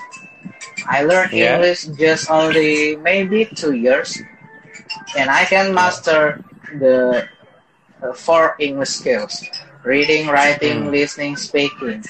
[0.88, 1.54] I learned Yeah.
[1.54, 4.20] English just only maybe two years,
[5.16, 6.42] and I can master
[6.78, 7.26] the
[8.02, 9.44] uh, four English skills:
[9.84, 10.90] reading, writing, Mm.
[10.90, 12.02] listening, speaking.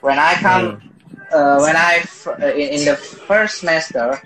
[0.00, 0.80] When I come,
[1.32, 4.20] uh, when I f- uh, in, in the first semester,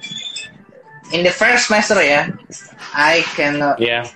[1.12, 2.28] in the first semester, yeah,
[2.94, 4.08] I can uh, Yeah.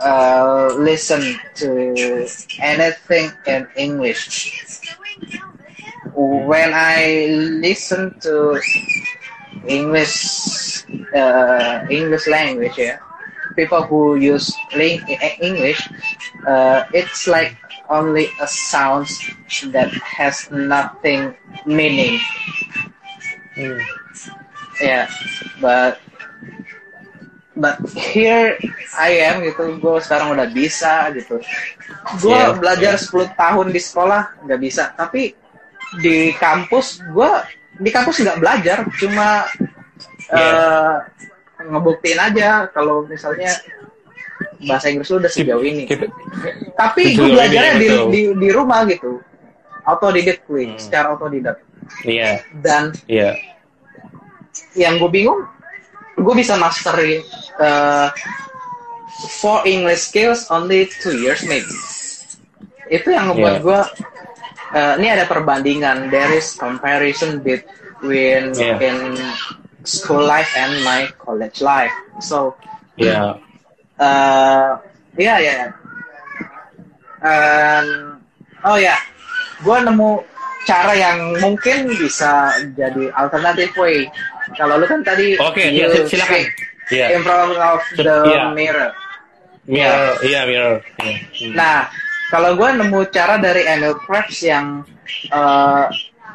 [0.00, 2.26] uh, listen to
[2.60, 4.96] anything in English.
[6.18, 7.28] When I
[7.62, 8.58] listen to
[9.66, 10.16] English
[11.14, 12.98] uh, English language, yeah,
[13.56, 15.06] people who use ling-
[15.40, 15.80] English,
[16.46, 17.56] uh, it's like
[17.88, 19.14] only a sounds
[19.72, 21.34] that has nothing
[21.66, 22.18] meaning.
[23.54, 23.78] Hmm.
[24.82, 25.08] Yeah,
[25.60, 26.00] but
[27.56, 27.78] but
[28.14, 28.58] here
[28.98, 31.42] I am gitu, gue sekarang udah bisa gitu.
[32.22, 33.02] Gue Yeah, belajar yeah.
[33.02, 35.34] 10 tahun di sekolah nggak bisa, tapi
[35.96, 37.30] di kampus gue
[37.78, 39.46] di kampus nggak belajar, cuma
[40.28, 40.96] eh,
[41.62, 43.54] ngebuktiin aja kalau misalnya
[44.66, 45.86] bahasa Inggris lu udah sejauh ini.
[45.86, 46.06] Kita,
[46.74, 48.08] Tapi gue ini, belajarnya di, betul.
[48.10, 49.22] di di rumah gitu,
[49.86, 50.78] autodidactly, Hmm.
[50.78, 51.62] secara otodidak.
[52.04, 53.32] iya, Dan iya.
[54.76, 55.46] yang gue bingung,
[56.18, 57.22] gue bisa mastery
[57.56, 58.10] uh,
[59.40, 61.70] four English skills only two years maybe.
[62.90, 63.64] Itu yang ngebuat Yeah.
[63.64, 63.80] gue,
[64.72, 66.08] uh, ini ada perbandingan.
[66.08, 68.78] There is comparison between Yeah.
[68.78, 69.16] in
[69.82, 71.92] school life and my college life.
[72.20, 72.54] So,
[72.98, 73.38] Iya.
[73.98, 74.70] uh,
[75.16, 75.70] ya ya.
[77.18, 78.18] Um,
[78.62, 78.94] oh ya,
[79.62, 80.22] gue nemu
[80.62, 84.06] cara yang mungkin bisa jadi alternative way.
[84.54, 86.46] Kalau lu kan tadi Oke, you iya, silakan.
[86.46, 86.48] speak
[86.88, 87.06] Iya.
[87.16, 88.42] in front of the Iya.
[88.54, 88.90] mirror.
[89.68, 90.76] Mirror, iya mirror.
[90.96, 91.16] Iya.
[91.36, 91.52] Hmm.
[91.52, 91.78] Nah,
[92.28, 94.84] kalau gue nemu cara dari Emil Krebs yang
[95.32, 95.84] uh,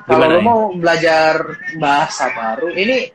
[0.03, 0.41] kalau ya?
[0.43, 1.41] mau belajar
[1.79, 3.07] bahasa baru, ini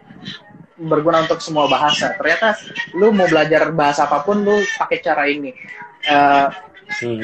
[0.78, 2.14] berguna untuk semua bahasa.
[2.16, 2.54] Ternyata
[2.94, 5.52] lu mau belajar bahasa apa pun, lu pakai cara ini.
[6.06, 6.48] Uh,
[6.88, 7.20] Hmm.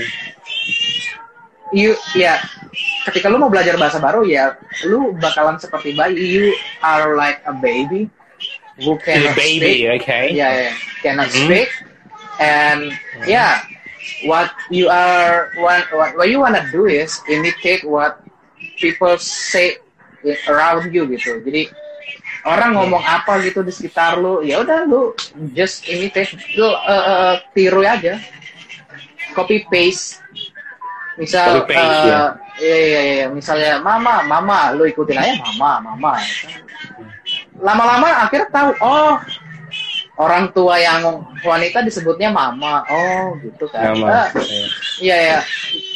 [1.73, 2.37] you ya
[3.09, 6.47] ketika lu mau belajar bahasa baru ya lu bakalan seperti bayi you
[6.85, 8.13] are like a baby
[8.85, 10.25] who cannot baby, speak okay.
[10.37, 11.49] yeah, yeah cannot Mhm.
[11.49, 11.69] speak
[12.37, 12.93] and
[13.25, 13.65] yeah
[14.25, 18.21] what you are what, what you wanna do is imitate what
[18.81, 19.79] people say
[20.49, 21.41] around you gitu.
[21.45, 21.69] Jadi
[22.45, 25.13] orang ngomong apa gitu di sekitar lu ya udah lu
[25.53, 28.21] just imitate lu uh, uh, tiru aja.
[29.33, 30.21] Copy paste.
[31.15, 32.21] Misal Copy paste, eh, ya.
[32.59, 33.27] iya, iya, iya.
[33.31, 36.13] misalnya mama mama lu ikutin aja mama mama
[37.59, 39.19] lama-lama akhirnya tahu oh
[40.15, 44.23] orang tua yang wanita disebutnya mama oh gitu kan Iya.
[45.03, 45.39] Iya ya.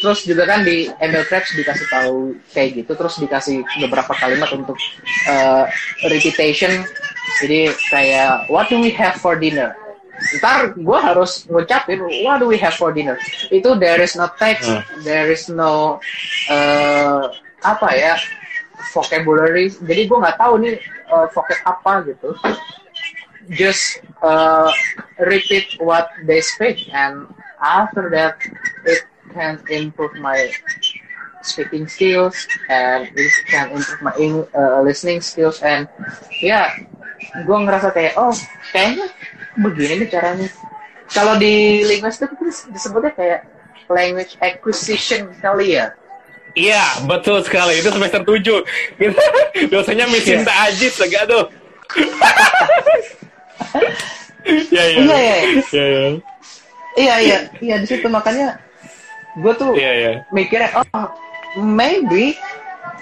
[0.02, 4.74] Terus juga kan di Emil Krebs dikasih tahu kayak gitu, terus dikasih beberapa kalimat untuk
[5.30, 5.70] uh,
[6.02, 6.82] repetition.
[7.38, 9.78] Jadi kayak what do we have for dinner?
[10.42, 13.14] Ntar gue harus ngucapin what do we have for dinner.
[13.54, 14.82] Itu there is no text, Hmm.
[15.06, 16.02] there is no
[16.50, 17.22] uh,
[17.62, 18.18] apa ya
[18.90, 19.70] vocabulary.
[19.70, 20.74] Jadi gue nggak tahu nih
[21.06, 22.34] uh, vocab apa gitu.
[23.48, 24.70] Just uh,
[25.18, 27.26] repeat what they speak and
[27.60, 28.38] after that
[28.86, 29.02] it
[29.34, 30.50] can improve my
[31.42, 32.34] speaking skills
[32.68, 34.14] and it can improve my
[34.54, 35.88] uh, listening skills and
[36.42, 36.70] ya
[37.46, 38.34] gue ngerasa kayak oh
[38.70, 39.06] kayaknya
[39.58, 40.48] begini nih caranya
[41.10, 43.40] kalau di linguistik itu disebutnya kayak
[43.88, 45.94] language acquisition kali ya
[46.58, 47.78] Iya, betul sekali.
[47.78, 49.70] Itu semester 7.
[49.70, 50.42] Dosennya Miss Iya.
[50.42, 51.44] Sinta Ajis enggak tuh.
[54.48, 54.98] Iya, iya.
[54.98, 55.36] Iya, iya.
[55.68, 56.10] Iya, iya.
[56.98, 58.56] iya iya iya di situ makanya
[59.38, 60.12] gue tuh Iya, iya.
[60.34, 61.08] mikirnya oh
[61.60, 62.34] maybe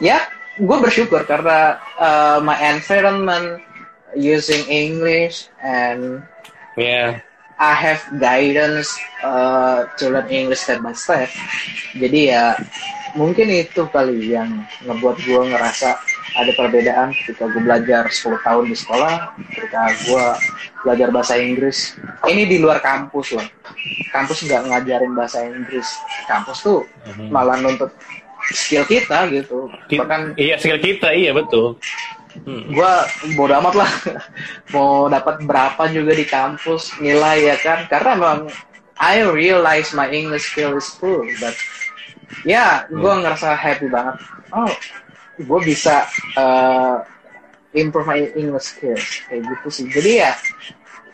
[0.03, 0.21] ya
[0.57, 3.61] gue bersyukur karena uh, my environment
[4.17, 6.25] using English and
[6.77, 7.25] Iya.
[7.57, 8.93] I have guidance
[9.25, 11.33] uh, to learn English step by step.
[11.97, 12.53] Jadi ya
[13.17, 15.97] mungkin itu kali yang ngebuat gue ngerasa
[16.35, 19.15] ada perbedaan ketika gue belajar 10 tahun di sekolah,
[19.49, 20.27] ketika gue
[20.83, 21.95] belajar bahasa Inggris.
[22.23, 23.47] Ini di luar kampus loh.
[24.09, 25.87] Kampus nggak ngajarin bahasa Inggris.
[26.25, 27.31] Kampus tuh Mhm.
[27.31, 27.93] malah nuntut
[28.49, 29.71] skill kita gitu.
[29.87, 31.79] Ki- Bahkan Iya, skill kita, iya betul.
[32.37, 32.69] Hmm.
[32.69, 32.93] gue
[33.33, 33.89] bodo amat lah
[34.77, 38.53] mau dapat berapa juga di kampus nilai ya kan karena memang
[38.93, 41.57] I realize my English skill is full but
[42.45, 44.21] ya gue ngerasa happy banget
[44.53, 44.69] oh
[45.37, 46.09] gue bisa
[46.41, 47.05] uh,
[47.77, 49.87] improve my English skills kayak gitu sih.
[49.93, 50.33] Jadi ya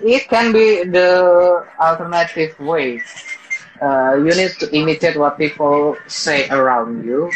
[0.03, 1.11] it can be the
[1.79, 3.03] alternative way.
[3.83, 7.31] Uh, you need to imitate what people say around you.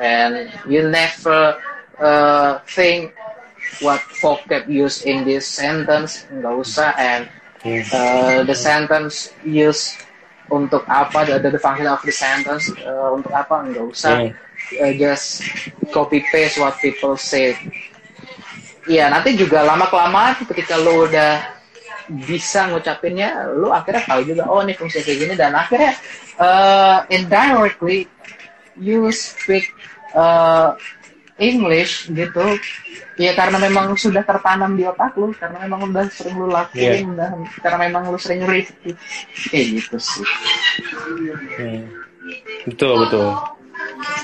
[0.00, 1.60] And you never
[2.00, 3.12] uh, think
[3.84, 6.24] what vocab used in this sentence.
[6.32, 6.90] Nggak usah.
[6.96, 7.28] And
[7.92, 10.00] uh, the sentence used
[10.48, 14.28] untuk apa the, the function of the sentence uh, untuk apa nggak usah.
[14.28, 14.32] Hmm.
[14.74, 15.44] Uh, just
[15.92, 17.52] copy paste what people say
[18.84, 21.40] Iya nanti juga lama kelamaan ketika lo udah
[22.28, 25.96] bisa ngucapinnya lo akhirnya tahu juga oh ini fungsi kayak gini dan akhirnya
[26.36, 28.04] uh, indirectly
[28.76, 29.72] you speak
[30.12, 30.76] uh,
[31.40, 32.60] English gitu
[33.16, 37.08] ya karena memang sudah tertanam di otak lu karena memang udah sering lu lakuin Iya.
[37.08, 37.28] udah
[37.64, 38.68] karena memang lu sering read
[39.48, 40.24] kayak gitu sih
[41.56, 41.84] Hmm.
[42.64, 43.28] Betul betul.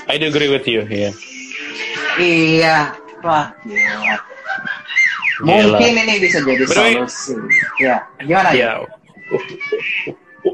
[0.07, 0.83] I do agree with you.
[0.85, 1.13] Yeah.
[2.19, 2.91] iya
[3.23, 4.19] wah gila.
[5.41, 7.33] mungkin ini bisa jadi solusi
[7.79, 8.83] ya gimana Yeah.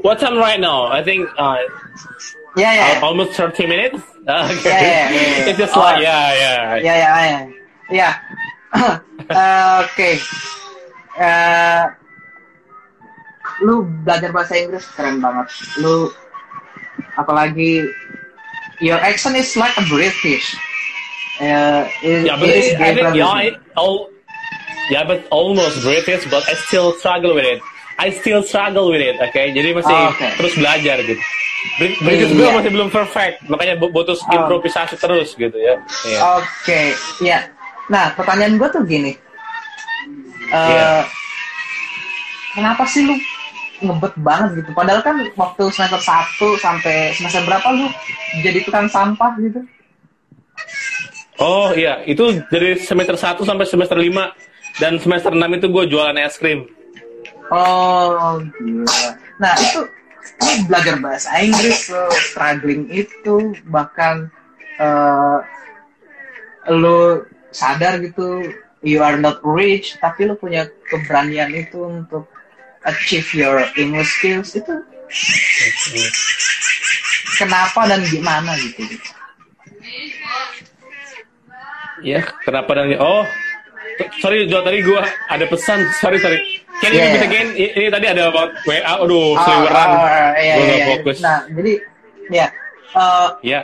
[0.04, 0.86] What time right now?
[0.86, 1.58] I think uh,
[2.54, 3.98] ya ya al- almost 30 minutes.
[4.28, 4.68] Uh, okay.
[4.70, 5.48] Yeah, yeah, yeah, yeah.
[5.50, 5.80] It's just Oh.
[5.82, 6.62] like yeah, yeah.
[6.78, 7.40] ya ya ya
[7.90, 8.10] ya
[9.28, 10.10] Eh, oke
[11.18, 11.82] Eh,
[13.66, 15.50] lu belajar bahasa Inggris keren banget
[15.82, 16.06] lu
[17.18, 17.82] apalagi
[18.80, 20.54] your accent is like a British
[21.40, 23.44] uh, it, Yeah, but it is it, I yeah, I,
[23.76, 24.10] all,
[24.90, 27.62] yeah, but almost British, but I still struggle with it.
[27.98, 29.50] I still struggle with it, okay?
[29.50, 30.30] Jadi masih Oh, okay.
[30.38, 31.18] terus belajar gitu.
[31.78, 34.34] Brit- British gue masih belum perfect, makanya bu- butuh Oh.
[34.34, 35.74] improvisasi terus gitu ya.
[36.06, 36.18] Iya.
[36.38, 36.80] Oke,
[37.18, 37.38] ya.
[37.90, 39.12] Nah, pertanyaan gue tuh gini.
[40.48, 41.02] Eh, Iya.
[42.54, 43.14] Kenapa sih lu
[43.78, 44.70] ngebet banget gitu?
[44.74, 47.86] Padahal kan waktu semester 1 sampai semester berapa lu
[48.42, 49.60] jadi tukang sampah gitu?
[51.38, 56.18] Oh iya, itu dari semester 1 sampai semester 5 dan semester 6 itu gue jualan
[56.18, 56.66] es krim.
[57.48, 59.00] Oh, gila.
[59.40, 59.80] Nah, itu
[60.38, 64.28] lu belajar bahasa Inggris, lu struggling itu, bahkan
[64.82, 65.38] eh,
[66.74, 67.24] lu
[67.54, 68.52] sadar gitu,
[68.82, 72.28] you are not rich, tapi lu punya keberanian itu untuk
[72.88, 74.74] achieve your English skills itu
[77.36, 78.82] kenapa dan gimana gitu?
[81.98, 83.26] Ya, kenapa dan oh
[84.22, 86.38] sorry Jo tadi gue ada pesan, sorry sorry.
[86.78, 87.10] You Yeah.
[87.10, 87.48] repeat again?
[87.58, 89.90] I- Ini tadi ada about WA, aduh, Ah, seliweran.
[89.90, 90.86] ah, iya, iya, nggak iya.
[90.94, 91.18] fokus.
[91.18, 91.72] Nah, jadi
[92.30, 92.46] ya
[92.94, 93.60] eh, Ya,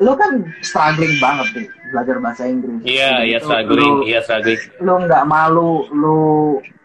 [0.00, 0.32] lu kan
[0.64, 2.80] struggling banget nih belajar bahasa Inggris.
[2.82, 4.58] iya, iya struggling, iya struggling.
[4.80, 6.20] lu nggak malu lu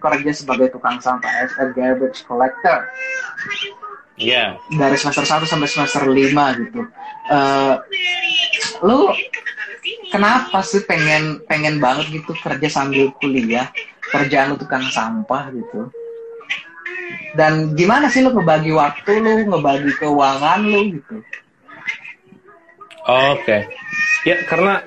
[0.01, 2.85] kerja sebagai tukang sampah as a garbage collector
[4.15, 4.55] Iya.
[4.79, 6.81] dari semester 1 sampai semester 5 gitu.
[7.27, 7.75] Eh,
[8.79, 9.11] lu
[10.07, 13.67] kenapa sih pengen pengen banget gitu kerja sambil kuliah,
[14.07, 15.91] kerjaan lu tukang sampah gitu.
[17.35, 21.15] Dan gimana sih lu ngebagi waktu lu, ngebagi keuangan lu gitu.
[23.05, 23.69] Oke.
[24.25, 24.81] Ya karena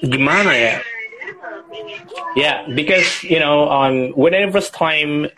[0.00, 0.74] gimana ya?
[2.32, 5.28] Yeah, because you know, um, when I first time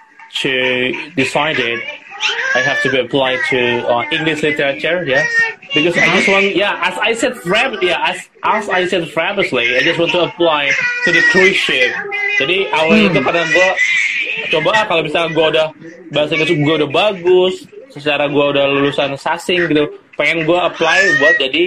[0.43, 0.53] to
[1.19, 1.83] decided
[2.55, 3.61] I have to be applied to
[3.91, 5.27] uh, English literature, yeah,
[5.75, 9.75] because I just want, yeah, as I said, prep, yeah, as as I said previously,
[9.75, 11.91] I just want to apply to the cruise ship.
[12.39, 13.69] Jadi awalnya itu karena gue
[14.55, 15.67] coba ah, kalau misalnya gue udah
[16.15, 17.55] bahasa Inggris gue udah bagus,
[17.91, 21.65] secara gue udah lulusan sasing gitu, pengen gue apply buat jadi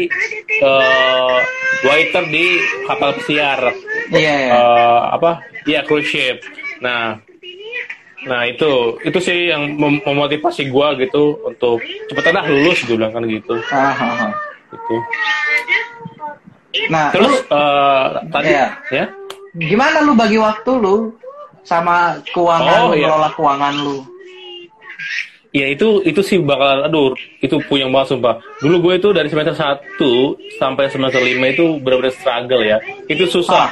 [0.50, 1.38] eh,
[1.84, 2.45] waiter di
[2.86, 3.60] kapal pesiar
[4.08, 4.52] Iya, iya.
[4.54, 5.32] eh, apa
[5.64, 6.39] ya cruise ship
[6.80, 7.20] nah
[8.24, 8.68] nah itu
[9.02, 13.56] itu sih yang mem- memotivasi gua gitu untuk cepetan lah lulus gue bilang kan gitu
[13.70, 14.32] ah.
[14.68, 14.95] gitu
[16.88, 18.68] Nah, terus lu eh, tadi Iya.
[18.93, 19.06] ya
[19.58, 21.10] gimana lu bagi waktu lu
[21.66, 23.28] sama keuangan Oh, lu, iya.
[23.34, 23.98] keuangan lu?
[25.56, 28.39] Ya itu itu sih bakal aduh itu puyeng banget sumpah.
[28.60, 32.78] Dulu gue itu dari semester 1 sampai semester 5 itu benar-benar struggle ya.
[33.08, 33.68] Itu susah.
[33.68, 33.72] Ah.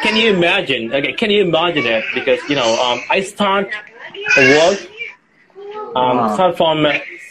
[0.00, 0.88] can you imagine?
[0.94, 2.02] Okay can you imagine that?
[2.14, 3.68] Because you know um, I start
[4.36, 4.78] work
[5.98, 6.32] um, Ah.
[6.34, 6.86] start from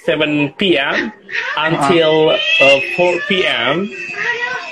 [0.10, 1.14] 7 p.m.
[1.55, 3.86] until uh, 4 p.m.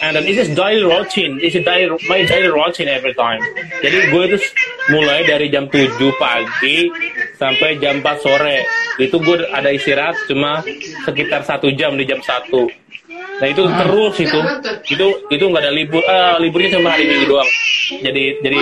[0.02, 1.38] and then it's just daily routine.
[1.38, 3.42] It's a daily, my daily routine every time.
[3.82, 4.38] Jadi gue itu
[4.90, 6.90] mulai dari jam 7 pagi
[7.34, 8.66] sampai jam 4 sore.
[8.98, 10.66] Itu gue ada istirahat cuma
[11.06, 12.50] sekitar satu jam di jam 1
[13.38, 14.40] nah itu terus itu.
[14.90, 17.46] Itu itu nggak ada libur ah, liburnya cuma hari minggu doang.
[18.02, 18.58] Jadi jadi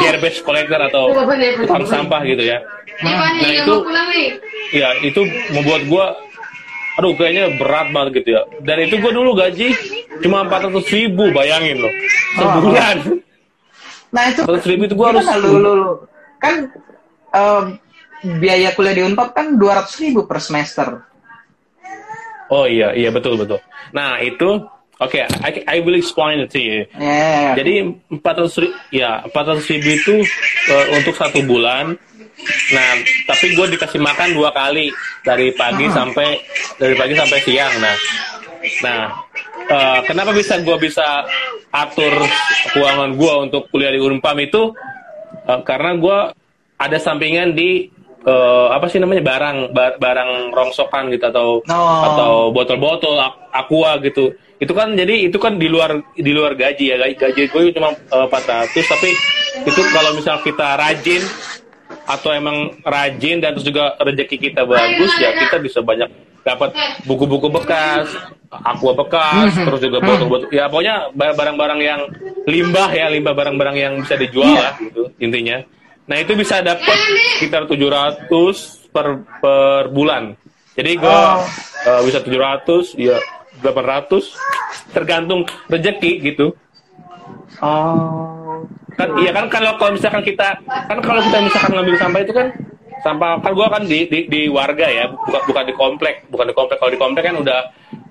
[0.00, 1.12] garbage collector atau
[1.60, 2.58] tukang sampah gitu ya.
[3.04, 3.84] Nah, itu-
[4.74, 5.22] ya itu
[5.54, 6.06] membuat gue
[6.94, 9.74] aduh kayaknya berat banget gitu ya dan itu gue dulu gaji
[10.22, 11.94] cuma 400 ribu bayangin loh
[12.38, 12.96] sebulan
[14.14, 15.92] Nah itu 400 ribu itu gue harus lu, lu, lu?
[16.38, 16.70] kan
[17.34, 17.64] em,
[18.38, 21.02] biaya kuliah di Unpad kan 200 ribu per semester.
[22.54, 23.58] oh iya iya betul betul
[23.90, 24.62] nah itu
[25.02, 27.56] oke I, I will explain it to you ya.
[27.58, 27.90] jadi
[28.22, 30.14] 400 ribu ya 400 ribu itu
[30.70, 31.98] eh, untuk satu bulan
[32.70, 32.90] nah
[33.26, 34.88] tapi gue dikasih makan dua kali
[35.20, 35.92] dari pagi Ah.
[35.94, 36.28] sampai
[36.76, 37.96] dari pagi sampai siang nah
[38.80, 39.02] nah
[39.66, 41.24] eh, kenapa bisa gue bisa
[41.70, 42.14] atur
[42.70, 44.72] keuangan gue untuk kuliah di Unpam itu
[45.42, 46.18] eh, karena gue
[46.76, 47.86] ada sampingan di
[48.20, 52.02] eh, apa sih namanya barang ba- barang rongsokan gitu atau Oh.
[52.04, 53.20] atau botol-botol
[53.50, 57.42] aqua gitu itu kan jadi itu kan di luar di luar gaji ya gaji, gaji
[57.48, 59.10] gue cuma uh, 400 tapi
[59.60, 61.20] itu kalau misal kita rajin
[62.04, 66.08] atau emang rajin dan terus juga rezeki kita bagus ya kita bisa banyak
[66.44, 66.76] dapat
[67.08, 68.04] buku-buku bekas,
[68.52, 69.64] aqua bekas, Mhm.
[69.64, 72.00] terus juga botol-botol ya pokoknya barang-barang yang
[72.44, 74.60] limbah ya limbah barang-barang yang bisa dijual Iya.
[74.60, 75.64] lah gitu intinya.
[76.04, 76.98] Nah itu bisa dapat
[77.40, 78.28] sekitar 700
[78.92, 80.36] per per bulan.
[80.76, 81.48] Jadi gua Oh.
[81.88, 83.16] uh, bisa 700 ya
[83.64, 84.36] 800
[84.92, 86.52] tergantung rezeki gitu.
[87.64, 88.33] Oh.
[88.94, 92.46] Kan iya kan kalau kalau misalkan kita kan kalau kita misalkan ngambil sampah itu kan
[93.02, 96.54] sampah kan gua kan di di, di warga ya, bukan bukan di komplek, bukan di
[96.54, 96.78] komplek.
[96.78, 97.58] Kalau di komplek kan udah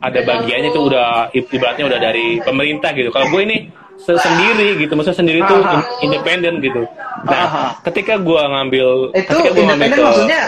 [0.03, 3.07] ada bagiannya itu udah ibaratnya udah dari pemerintah gitu.
[3.07, 3.57] Kalau gue ini
[3.95, 5.71] se- sendiri gitu, maksudnya sendiri itu Aha.
[5.73, 6.83] in- independen gitu.
[7.23, 7.31] Aha.
[7.31, 7.47] Nah,
[7.87, 10.39] ketika gua ngambil Itu ketika gua ngambil independen ke maksudnya?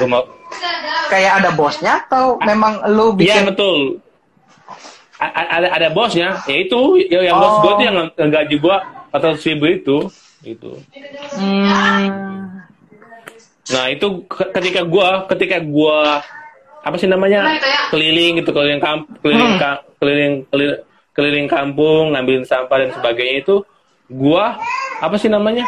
[1.07, 3.77] Kayak ada bosnya atau memang lu Iya bikin betul.
[5.15, 7.59] A- a- ada ada bosnya, ya itu ya, yang bos Oh.
[7.63, 8.75] gue tuh yang yang gaji gue
[9.15, 9.97] atau ribu itu,
[10.43, 10.71] itu.
[11.33, 12.61] Hmm.
[13.65, 15.99] Nah itu ke- ketika gue ketika gue
[16.85, 17.41] apa sih namanya
[17.89, 19.61] keliling gitu keliling kamp keliling Hmm.
[19.61, 20.79] ka- keliling keliling,
[21.15, 23.55] keliling kampung ngambilin sampah dan sebagainya itu
[24.05, 24.45] gue
[25.01, 25.65] apa sih namanya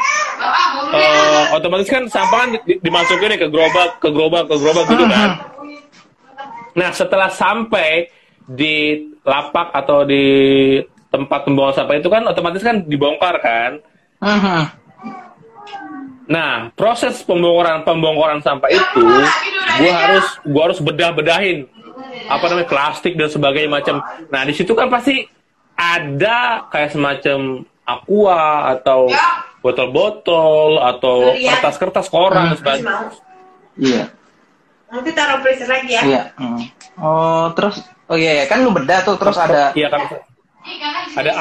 [0.87, 5.03] Eh, otomatis kan sampah kan di- di- dimasukin ke gerobak ke gerobak ke gerobak gitu
[5.09, 5.29] kan
[6.77, 8.05] Nah, setelah sampai
[8.45, 10.23] di lapak atau di
[11.07, 13.71] tempat pembuangan sampah itu kan otomatis kan dibongkar kan.
[14.19, 14.61] Mhm.
[16.27, 19.07] Nah, proses pembongkaran pembongkaran sampah itu
[19.79, 21.71] gua harus gua harus bedah-bedahin
[22.27, 24.03] apa namanya plastik dan sebagainya macam.
[24.27, 25.23] Nah, di situ kan pasti
[25.77, 29.07] ada kayak semacam aqua atau
[29.63, 32.95] botol-botol atau kertas-kertas koran dan sebagainya.
[33.79, 34.03] Iya.
[34.87, 36.01] Nanti taruh freezer lagi ya.
[36.03, 36.23] Iya.
[36.35, 36.61] Hmm.
[36.97, 38.45] Oh, terus oh iya, iya.
[38.49, 40.01] kan lu beda tuh terus ada Iya kan
[41.17, 41.31] ada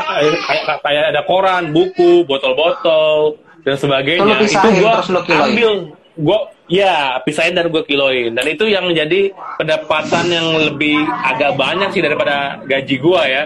[0.48, 4.40] kayak kayak ada koran, buku, botol-botol dan sebagainya.
[4.40, 5.44] Pisahin, gua terus lu kiloin.
[5.50, 5.70] ambil,
[6.16, 6.38] gua
[6.70, 8.32] ya pisahin dan gua kiloin.
[8.32, 13.42] Dan itu yang menjadi pendapatan yang lebih agak banyak sih daripada gaji gua ya.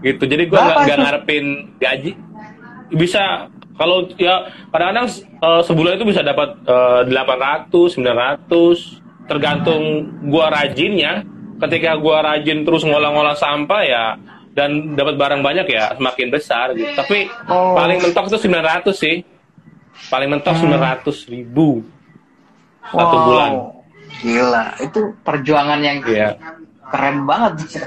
[0.00, 0.22] Gitu.
[0.24, 1.02] Jadi gua nggak itu?
[1.02, 1.44] ngarepin
[1.82, 2.12] gaji.
[2.94, 9.82] Bisa kalau ya kadang-kadang eh, sebulan itu bisa dapat eh, 800, 900 tergantung
[10.30, 11.26] gua rajinnya.
[11.54, 14.04] Ketika gua rajin terus ngolah-ngolah sampah ya
[14.54, 16.88] dan dapat barang banyak ya semakin besar gitu.
[16.94, 17.74] Tapi Oh.
[17.74, 19.16] paling mentok itu 900 sih.
[20.06, 21.82] Paling mentok 900 ribu
[22.84, 23.24] satu Wow.
[23.26, 23.52] bulan.
[24.14, 26.38] Gila, itu perjuangan yang Iya,
[26.86, 27.82] keren banget.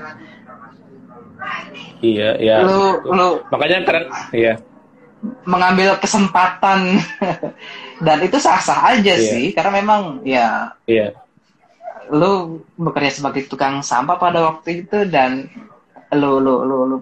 [2.04, 2.56] iya, iya.
[2.62, 4.54] Lu lu Makanya keren, iya.
[5.44, 7.02] mengambil kesempatan
[8.06, 9.24] dan itu sah-sah aja Iya.
[9.34, 11.16] sih karena memang ya Iya.
[12.08, 15.50] lu bekerja sebagai tukang sampah pada waktu itu dan
[16.16, 16.98] lu lu lu, lu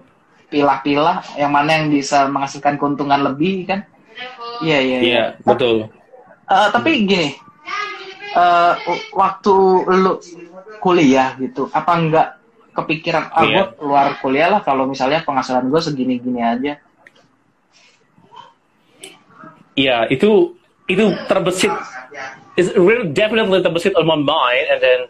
[0.46, 3.82] pilah-pilah yang mana yang bisa menghasilkan keuntungan lebih kan
[4.62, 5.90] iya iya Iya, betul.
[6.46, 7.34] Eh, tapi gini
[8.32, 8.72] eh,
[9.12, 9.54] waktu
[9.90, 10.18] lu
[10.78, 12.28] kuliah gitu apa enggak
[12.76, 13.54] kepikiran ah Iya.
[13.54, 16.78] gua keluar kuliah lah kalau misalnya penghasilan gue segini-gini aja
[19.76, 20.56] Iya, itu
[20.88, 21.68] itu terbesit.
[22.56, 25.00] It's really definitely terbesit on my mind, and then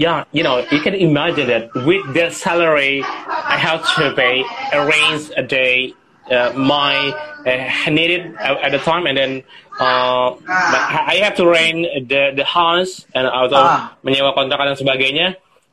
[0.00, 4.40] yeah, you know, you can imagine that with that salary, I have to pay
[4.72, 5.92] arrange a day
[6.32, 7.12] uh, my
[7.44, 9.32] uh, needed at, at the time, and then
[9.76, 13.92] uh, I have to rent the the house and atau Ah.
[14.00, 15.26] menyewa kontrakan dan sebagainya.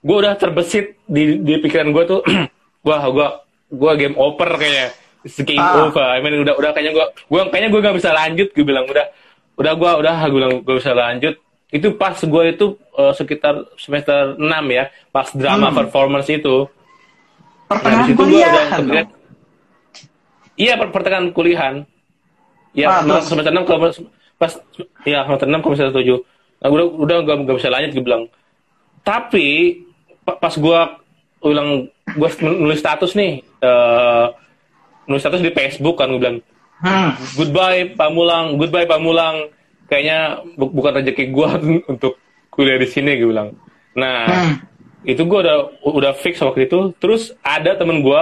[0.03, 2.21] Gue udah terbesit di di pikiran gue tuh,
[2.87, 3.27] wah gue
[3.71, 4.91] gue game over kayaknya.
[5.23, 5.87] It's game Ah.
[5.87, 6.03] over.
[6.03, 8.47] I mean udah udah kayaknya gue gue kayaknya gue gak bisa lanjut.
[8.51, 9.07] Gue bilang udah
[9.57, 11.35] udah gue udah gue bilang gue bisa lanjut.
[11.67, 15.77] Itu pas gue itu uh, sekitar semester 6 ya, pas drama Hmm.
[15.77, 16.63] performance itu.
[16.63, 19.07] Nah, pertengahan gue kuliah kepikiran.
[20.55, 21.75] Iya, per pertengahan kuliahan.
[22.71, 23.73] Ya, Ah, nah, semester 6 ke
[24.37, 24.51] pas
[25.03, 26.17] ya semester 6 ke semester 7.
[26.57, 28.23] Nah, udah udah gak, gak bisa lanjut gue bilang.
[29.01, 29.47] Tapi
[30.21, 30.79] pa- pas gue
[31.39, 31.69] ulang
[32.07, 34.25] gue nulis status nih eh
[35.05, 36.37] nulis status di Facebook kan gue bilang
[36.81, 37.09] hmm.
[37.35, 39.51] goodbye Pamulang, goodbye Pamulang.
[39.87, 40.19] Kayaknya
[40.53, 41.47] bu- bukan rezeki gue
[41.93, 42.13] untuk
[42.49, 43.55] kuliah di sini gue bilang.
[43.93, 44.53] Nah, Hmm.
[45.03, 46.91] itu gue udah udah fix waktu itu.
[46.97, 48.21] Terus ada temen gue,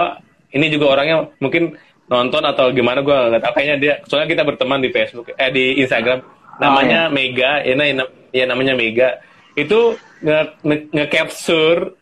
[0.50, 1.74] ini juga orangnya mungkin
[2.06, 3.52] nonton atau gimana gue nggak tahu.
[3.52, 6.22] Kayaknya dia, soalnya kita berteman di Facebook, eh di Instagram.
[6.56, 7.84] Namanya Mega, ya, nah,
[8.30, 9.20] ya namanya Mega.
[9.52, 11.92] Itu nge- nge- nge-capture,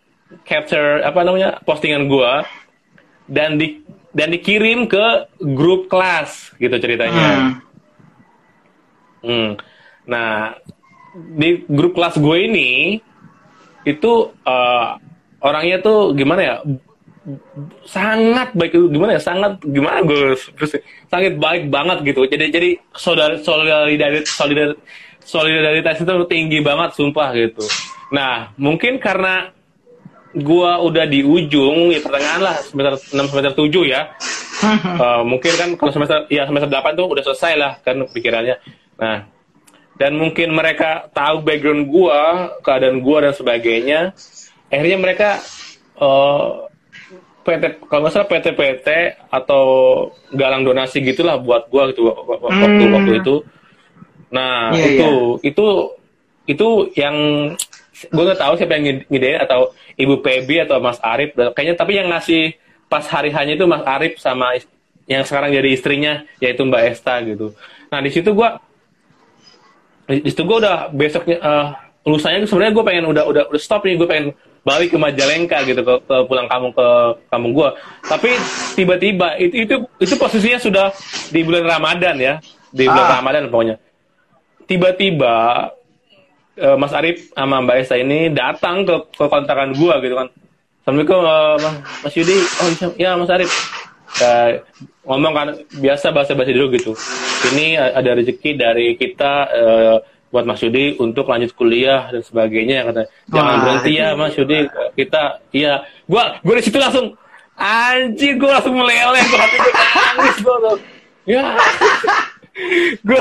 [0.42, 2.32] capture apa namanya postingan gue
[3.26, 7.26] dan di dan dikirim ke grup kelas gitu ceritanya.
[7.26, 7.50] Hmm.
[9.24, 9.50] Hmm.
[10.04, 10.52] Nah,
[11.16, 13.00] di grup kelas gue ini
[13.88, 14.12] itu
[14.44, 14.88] eh,
[15.40, 16.56] orangnya tuh gimana ya?
[17.88, 19.22] sangat baik gimana ya?
[19.22, 20.36] Sangat gimana gue
[21.08, 22.28] sangat baik banget gitu.
[22.28, 24.76] Jadi jadi saudara solidaritas solidaritas
[25.24, 27.64] solidaritas itu tinggi banget sumpah gitu.
[28.12, 29.48] Nah mungkin karena
[30.34, 34.02] gua udah di ujung ya pertengahan lah semester 6 semester 7 ya.
[34.64, 38.60] Uh, mungkin kan kalau semester ya semester 8 tuh udah selesai lah kan pikirannya
[38.98, 39.26] nah
[39.94, 44.00] dan mungkin mereka tahu background gua keadaan gua dan sebagainya
[44.70, 45.30] akhirnya mereka
[45.98, 46.66] uh,
[47.44, 48.88] PT kalau nggak salah PT-PT
[49.28, 49.64] atau
[50.32, 52.94] galang donasi gitulah buat gua gitu waktu hmm.
[52.94, 53.36] waktu itu
[54.34, 55.50] nah yeah, itu yeah.
[55.52, 55.66] itu
[56.44, 56.68] itu
[56.98, 57.16] yang
[58.10, 62.10] gue nggak tahu siapa yang ngidein atau ibu Pebi atau Mas Arif kayaknya tapi yang
[62.10, 62.58] ngasih
[62.90, 64.58] pas hari hanya itu Mas Arif sama
[65.08, 67.56] yang sekarang jadi istrinya yaitu Mbak Esta gitu
[67.88, 68.48] nah di situ gue
[70.08, 71.66] di situ gue udah besoknya uh,
[72.04, 74.26] lusanya sebenarnya gue pengen udah udah udah stop nih gue pengen
[74.64, 76.88] balik ke Majalengka gitu ke, ke pulang kampung ke
[77.28, 77.68] kampung gue
[78.04, 78.32] tapi
[78.76, 80.86] tiba-tiba itu itu itu posisinya sudah
[81.32, 82.34] di bulan Ramadan ya
[82.72, 83.16] di bulan ah.
[83.20, 83.76] Ramadan pokoknya
[84.64, 85.34] tiba-tiba
[86.58, 90.28] uh, Mas Arif sama Mbak Esa ini datang ke, ke kontrakan gua gitu kan.
[90.84, 91.56] Assalamualaikum uh,
[92.04, 92.36] Mas Yudi.
[92.60, 92.68] Oh
[93.00, 93.50] iya Mas Arif.
[94.14, 94.62] Uh,
[95.10, 95.48] ngomong kan
[95.82, 96.92] biasa bahasa bahasa dulu gitu.
[97.50, 99.96] Ini ada rezeki dari kita uh,
[100.30, 103.02] buat Mas Yudi untuk lanjut kuliah dan sebagainya kata.
[103.30, 104.66] Jangan berhenti ya Mas Yudi.
[104.98, 105.82] Kita iya.
[106.06, 107.14] Gua gua di situ langsung
[107.54, 110.56] anjir gua langsung meleleh gua hati gua nangis gua
[111.26, 111.44] ya.
[113.02, 113.18] Gue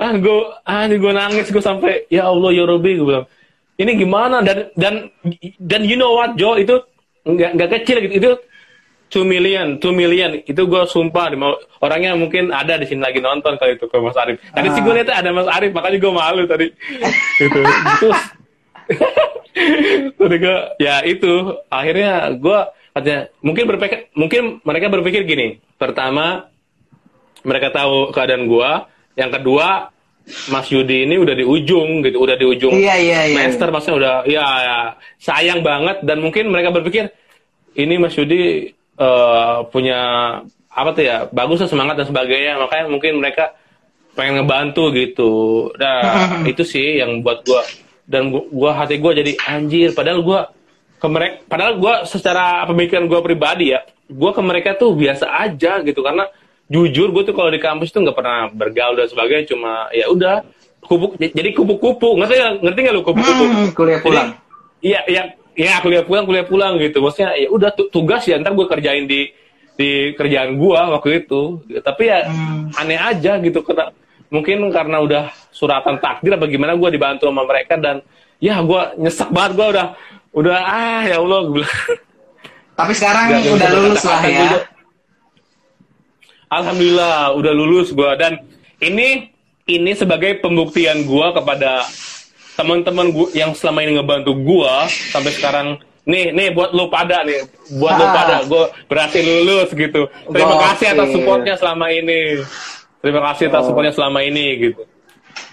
[0.00, 3.28] ah gue ah gue nangis gue sampai ya Allah ya Robi gue bilang.
[3.76, 4.40] Ini gimana?
[4.40, 4.94] Dan dan
[5.60, 6.80] dan you know what Joe itu
[7.28, 8.14] nggak nggak kecil gitu.
[8.16, 8.30] Itu
[9.12, 10.40] two million two million.
[10.48, 11.28] Itu gue sumpah
[11.84, 14.40] orangnya mungkin ada di sini lagi nonton kalau itu ke Mas Arif.
[14.40, 14.72] Tadi ah.
[14.72, 16.66] sih gue lihat ada Mas Arif makanya gue malu tadi.
[17.36, 17.60] Gitu.
[17.60, 18.08] Itu
[20.24, 21.32] tadi gue ya itu.
[21.68, 22.58] Akhirnya gue
[22.96, 25.60] katanya mungkin berpikir mungkin mereka berpikir gini.
[25.76, 26.48] Pertama
[27.46, 28.88] mereka tahu keadaan gua.
[29.12, 29.92] Yang kedua,
[30.48, 33.36] Mas Yudi ini udah di ujung gitu, udah di ujung iya, iya, iya.
[33.36, 34.76] master maksudnya udah ya, ya
[35.20, 36.00] sayang banget.
[36.06, 37.12] Dan mungkin mereka berpikir
[37.76, 40.00] ini Mas Yudi uh, punya
[40.72, 42.58] apa tuh ya bagus lah semangat dan sebagainya.
[42.60, 43.56] Makanya mungkin mereka
[44.16, 45.32] pengen ngebantu gitu.
[45.76, 46.00] Nah
[46.50, 47.62] itu sih yang buat gua.
[48.02, 50.40] Dan gua, gua hati gua jadi anjir padahal gua
[50.98, 55.80] ke mereka padahal gua secara pemikiran gua pribadi ya gua ke mereka tuh biasa aja
[55.84, 56.02] gitu.
[56.02, 56.28] Karena
[56.72, 59.44] jujur gue tuh kalau di kampus tuh nggak pernah bergaul dan sebagainya.
[59.52, 60.40] Cuma ya udah
[60.82, 64.30] kupu jadi kupu-kupu ngerti gak, ngerti nggak lu kupu-kupu hmm, kuliah pulang.
[64.82, 65.22] iya iya
[65.58, 67.00] ya kuliah pulang kuliah pulang gitu.
[67.02, 69.30] Maksudnya ya udah tugas ya ntar gue kerjain di
[69.76, 71.62] di kerjaan gue waktu itu.
[71.80, 72.78] Tapi ya hmm.
[72.78, 73.92] aneh aja gitu karena
[74.32, 78.00] mungkin karena udah suratan takdir apa gimana gue dibantu sama mereka dan
[78.40, 79.86] ya gue nyesek banget gue udah
[80.32, 81.68] udah ah ya allah gue
[82.72, 84.40] tapi sekarang Gak, udah lulus lah ya.
[84.40, 84.60] juga.
[86.52, 88.40] Alhamdulillah udah lulus gue dan
[88.80, 89.32] ini
[89.68, 91.84] ini sebagai pembuktian gue kepada
[92.56, 94.74] teman-teman gue yang selama ini ngebantu gue
[95.12, 95.68] sampai sekarang
[96.02, 97.46] nih nih buat lo pada nih
[97.78, 97.98] buat ah.
[97.98, 100.66] lo pada gue berhasil lulus gitu terima Gokil.
[100.74, 102.20] kasih atas supportnya selama ini
[102.98, 103.66] terima kasih atas oh.
[103.70, 104.82] supportnya selama ini gitu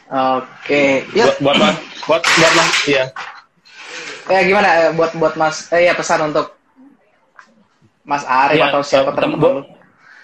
[0.10, 1.06] oke okay.
[1.14, 1.30] ya.
[1.38, 1.78] buat buat mas
[2.10, 3.06] buat buat mas iya
[4.30, 6.48] ya gimana eh, buat buat mas eh ya pesan untuk
[8.04, 9.64] mas Arif ya, atau siapa teman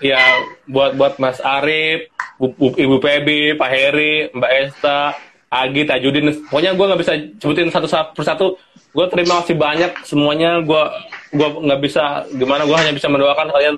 [0.04, 0.20] ya
[0.68, 2.12] buat buat Mas Arif,
[2.42, 5.16] Ibu Pebi, Pak Heri, Mbak Esta,
[5.50, 8.48] Agi, Tajudin, pokoknya gue nggak bisa sebutin satu persatu.
[8.92, 10.60] Gue terima kasih banyak semuanya.
[10.64, 10.84] Gue
[11.32, 12.68] gue nggak bisa gimana.
[12.68, 13.76] Gue hanya bisa mendoakan kalian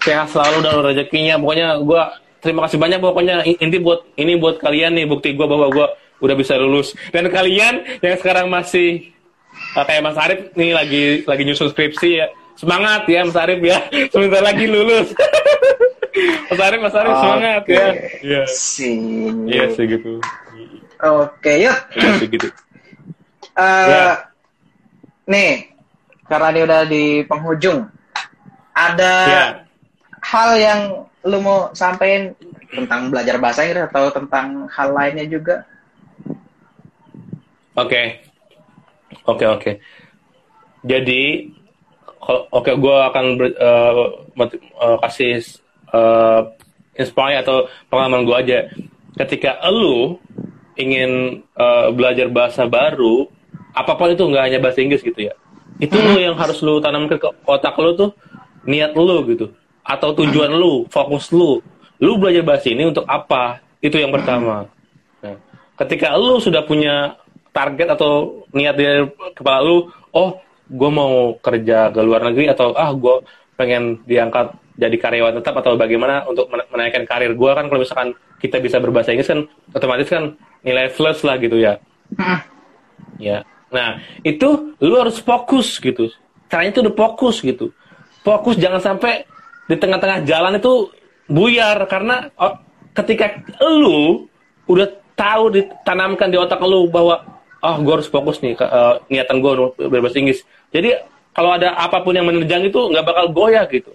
[0.00, 1.34] sehat selalu dan rezekinya.
[1.36, 2.02] Pokoknya gue
[2.40, 2.98] terima kasih banyak.
[3.02, 5.86] Pokoknya inti buat ini buat kalian nih bukti gue bahwa gue
[6.24, 6.96] udah bisa lulus.
[7.12, 9.12] Dan kalian yang sekarang masih
[9.76, 12.26] uh, kayak Mas Arif nih lagi lagi nyusun skripsi ya
[12.58, 13.78] semangat ya Mas Arif ya
[14.12, 15.14] sebentar lagi lulus
[16.50, 17.22] Mas Arif Mas Arif okay.
[17.22, 17.86] semangat ya
[18.20, 18.98] iya sih
[19.48, 20.18] iya sih gitu
[21.04, 22.48] oke yuk iya sih gitu
[23.56, 24.04] uh, ya.
[25.28, 25.70] nih
[26.30, 27.88] karena ini udah di penghujung
[28.76, 29.44] ada ya.
[30.22, 30.80] hal yang
[31.26, 32.32] lu mau sampaikan
[32.70, 35.66] tentang belajar bahasa Inggris atau tentang hal lainnya juga
[37.74, 38.06] oke okay.
[39.26, 39.74] oke okay, oke okay.
[40.86, 41.50] jadi
[42.20, 43.92] kalau oke okay, gue akan ber, uh,
[44.36, 45.40] uh, kasih
[45.90, 46.52] uh,
[46.94, 48.58] inspire atau pengalaman gue aja
[49.24, 50.20] ketika lu
[50.80, 53.28] ingin uh, belajar bahasa baru
[53.76, 55.34] apa pun itu nggak hanya bahasa Inggris gitu ya.
[55.78, 56.06] Itu hmm.
[56.10, 58.10] lu yang harus lu tanamkan ke otak lu tuh
[58.64, 59.52] niat lu gitu
[59.84, 61.60] atau tujuan lu fokus lu.
[62.00, 63.60] Lu belajar bahasa ini untuk apa?
[63.84, 64.68] Itu yang pertama.
[65.20, 65.36] Nah,
[65.84, 67.20] ketika lu sudah punya
[67.50, 69.04] target atau niat dari
[69.34, 70.38] kepala lu oh
[70.70, 73.26] gue mau kerja ke luar negeri atau ah gue
[73.58, 78.14] pengen diangkat jadi karyawan tetap atau bagaimana untuk men- menaikkan karir gue kan kalau misalkan
[78.38, 81.80] kita bisa berbahasa Inggris kan otomatis kan nilai plus lah gitu ya.
[82.16, 82.40] Hmm.
[83.16, 83.38] ya.
[83.70, 86.10] Nah itu lu harus fokus gitu.
[86.50, 87.70] Caranya itu udah fokus gitu.
[88.26, 89.24] Fokus jangan sampai
[89.70, 90.90] di tengah-tengah jalan itu
[91.30, 92.58] buyar karena oh,
[92.92, 94.26] ketika lu
[94.66, 97.22] udah tahu ditanamkan di otak lu bahwa
[97.60, 99.52] ah gue harus fokus nih ke, eh, niatan gue
[99.88, 100.42] berbahasa Inggris.
[100.74, 100.96] Jadi
[101.30, 103.94] kalau ada apa pun yang menerjang itu nggak bakal goyah gitu.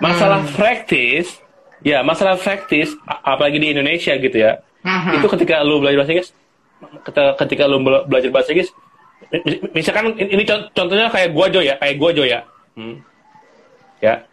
[0.00, 1.36] Masalah praktis
[1.84, 5.10] ya masalah praktis apalagi di Indonesia gitu ya Mhm.
[5.20, 6.30] itu ketika lu belajar bahasa Inggris
[7.36, 8.70] ketika, lu bela- belajar bahasa Inggris
[9.28, 12.40] mi- mi- misalkan ini ini con- contohnya kayak gua Jo ya kayak gua Jo ya
[12.72, 12.96] Hmm.
[14.00, 14.24] ya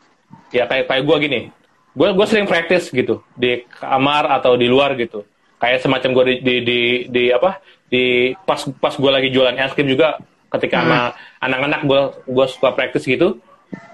[0.50, 1.52] ya kayak kayak gua gini
[1.92, 5.28] gua gua sering praktis gitu di kamar atau di luar gitu
[5.58, 8.04] kayak semacam gua di di di, di apa di
[8.46, 10.16] pas pas gua lagi jualan es krim juga
[10.48, 11.00] ketika sama
[11.40, 13.40] anak-anak gua gua suka praktis gitu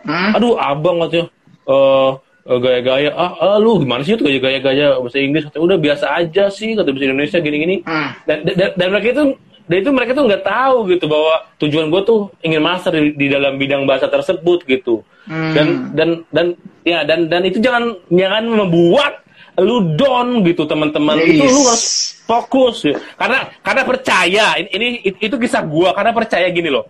[0.05, 0.37] Hmm.
[0.37, 1.25] aduh abang katanya
[1.65, 2.09] eh eh,
[2.43, 6.75] gaya-gaya ah, ah, lu gimana sih itu gaya-gaya bahasa Inggris Katanya, udah biasa aja sih
[6.75, 8.09] kata bahasa Indonesia gini-gini Hmm.
[8.27, 9.23] dan, dan dan mereka itu
[9.63, 13.27] dan itu mereka tuh nggak tahu gitu bahwa tujuan gue tuh ingin master di, di
[13.31, 15.55] dalam bidang bahasa tersebut gitu Hmm.
[15.55, 16.45] dan dan dan
[16.83, 19.23] ya dan dan itu jangan jangan membuat
[19.55, 21.63] lu down gitu teman-teman itu lu Yes.
[21.63, 21.85] harus
[22.27, 22.99] fokus ya.
[23.15, 26.83] karena karena percaya ini, ini itu kisah gua karena percaya gini loh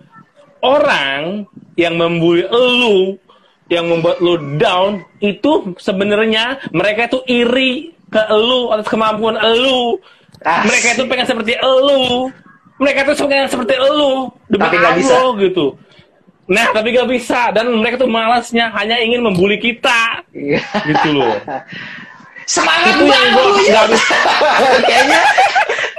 [0.62, 1.46] orang
[1.76, 3.18] yang membuli lu
[3.74, 7.72] yang membuat lu down itu sebenarnya mereka itu iri
[8.08, 9.98] ke lu atas kemampuan lu
[10.40, 10.64] Asik.
[10.66, 12.30] mereka itu pengen seperti lu
[12.78, 15.18] mereka itu pengen seperti lu demi Tapi nggak bisa.
[15.40, 15.66] Gitu
[16.44, 20.60] nah tapi gak bisa dan mereka tuh malasnya hanya ingin membuli kita Iya.
[20.86, 21.32] gitu loh
[22.44, 23.72] Semangat Itu yang gua banget.
[23.72, 24.18] nggak bisa.
[24.92, 25.22] kayaknya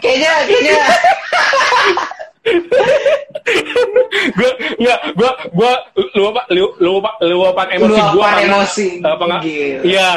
[0.04, 0.84] kayaknya kayaknya
[4.34, 5.72] gue nggak gue gue
[6.16, 6.42] lupa
[6.80, 8.86] lupa lupa emosi gue Luapan emosi.
[9.04, 9.42] apa nggak?
[9.84, 10.10] Iya.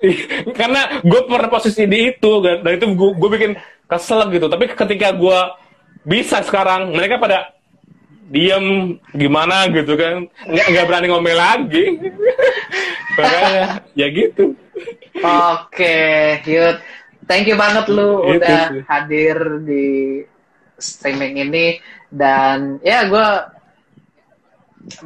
[0.58, 2.62] Karena gue pernah posisi di itu kan.
[2.62, 3.52] Dan itu gue gue bikin
[3.84, 4.46] kesel gitu.
[4.46, 5.38] Tapi ketika gue
[6.06, 7.52] bisa sekarang mereka pada
[8.30, 10.24] diem gimana gitu kan.
[10.46, 11.84] Nggak nggak berani ngomel lagi.
[13.18, 14.54] Makanya ya gitu.
[15.20, 15.98] Oke,
[16.46, 16.78] Yud.
[17.28, 18.82] Thank you banget lu Itu udah sih.
[18.88, 19.86] hadir di
[20.80, 21.78] streaming ini
[22.10, 23.28] dan ya gue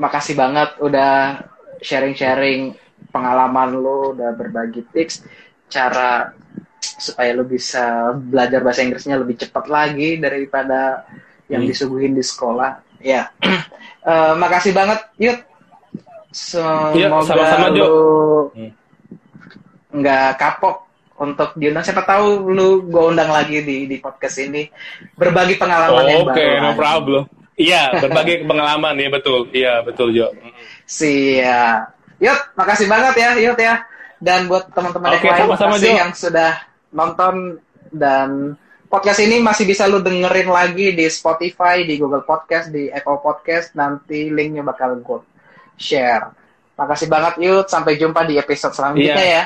[0.00, 1.44] makasih banget udah
[1.84, 2.72] sharing-sharing
[3.12, 5.22] pengalaman lu, udah berbagi tips
[5.68, 6.32] cara
[6.80, 11.04] supaya lu bisa belajar bahasa Inggrisnya lebih cepat lagi daripada
[11.50, 11.70] yang Hmm.
[11.70, 12.80] disuguhin di sekolah.
[13.04, 13.28] Ya,
[14.04, 15.40] Eh, makasih banget, Yud.
[16.28, 17.84] Semoga Iya, sama-sama, Jo.
[17.88, 17.96] lu
[18.52, 18.72] Hmm.
[19.96, 20.84] nggak kapok
[21.16, 21.82] untuk diundang.
[21.82, 24.66] Siapa tahu lu gue undang lagi di di podcast ini
[25.12, 26.58] berbagi pengalaman yang oke baru.
[26.58, 26.78] no lagi.
[26.78, 27.22] problem
[27.54, 30.34] iya berbagi pengalaman ya betul iya betul Jo
[30.84, 31.80] Siap.
[32.18, 33.74] Yuk, makasih banget ya, Yud ya.
[34.16, 35.98] Dan buat teman-teman Oke, yang lain, makasih Jo.
[35.98, 36.50] yang sudah
[36.90, 37.34] nonton
[37.90, 38.54] dan
[38.86, 43.74] podcast ini masih bisa lu dengerin lagi di Spotify, di Google Podcast, di Apple Podcast.
[43.74, 45.20] Nanti linknya bakal gue
[45.74, 46.30] share.
[46.74, 47.66] Makasih banget, Yud.
[47.66, 49.34] Sampai jumpa di episode selanjutnya Iya.
[49.40, 49.44] ya.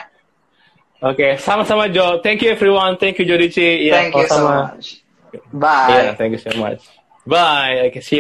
[0.99, 2.19] Oke, sama-sama Jo.
[2.19, 2.99] Thank you everyone.
[2.99, 3.87] Thank you Jodici.
[3.87, 4.75] Iya, Thank you so sama-sama.
[4.75, 4.87] much.
[5.55, 5.91] Bye.
[5.95, 6.81] Yeah, thank you so much.
[7.29, 7.93] Bye.
[7.93, 8.17] Okay, see you.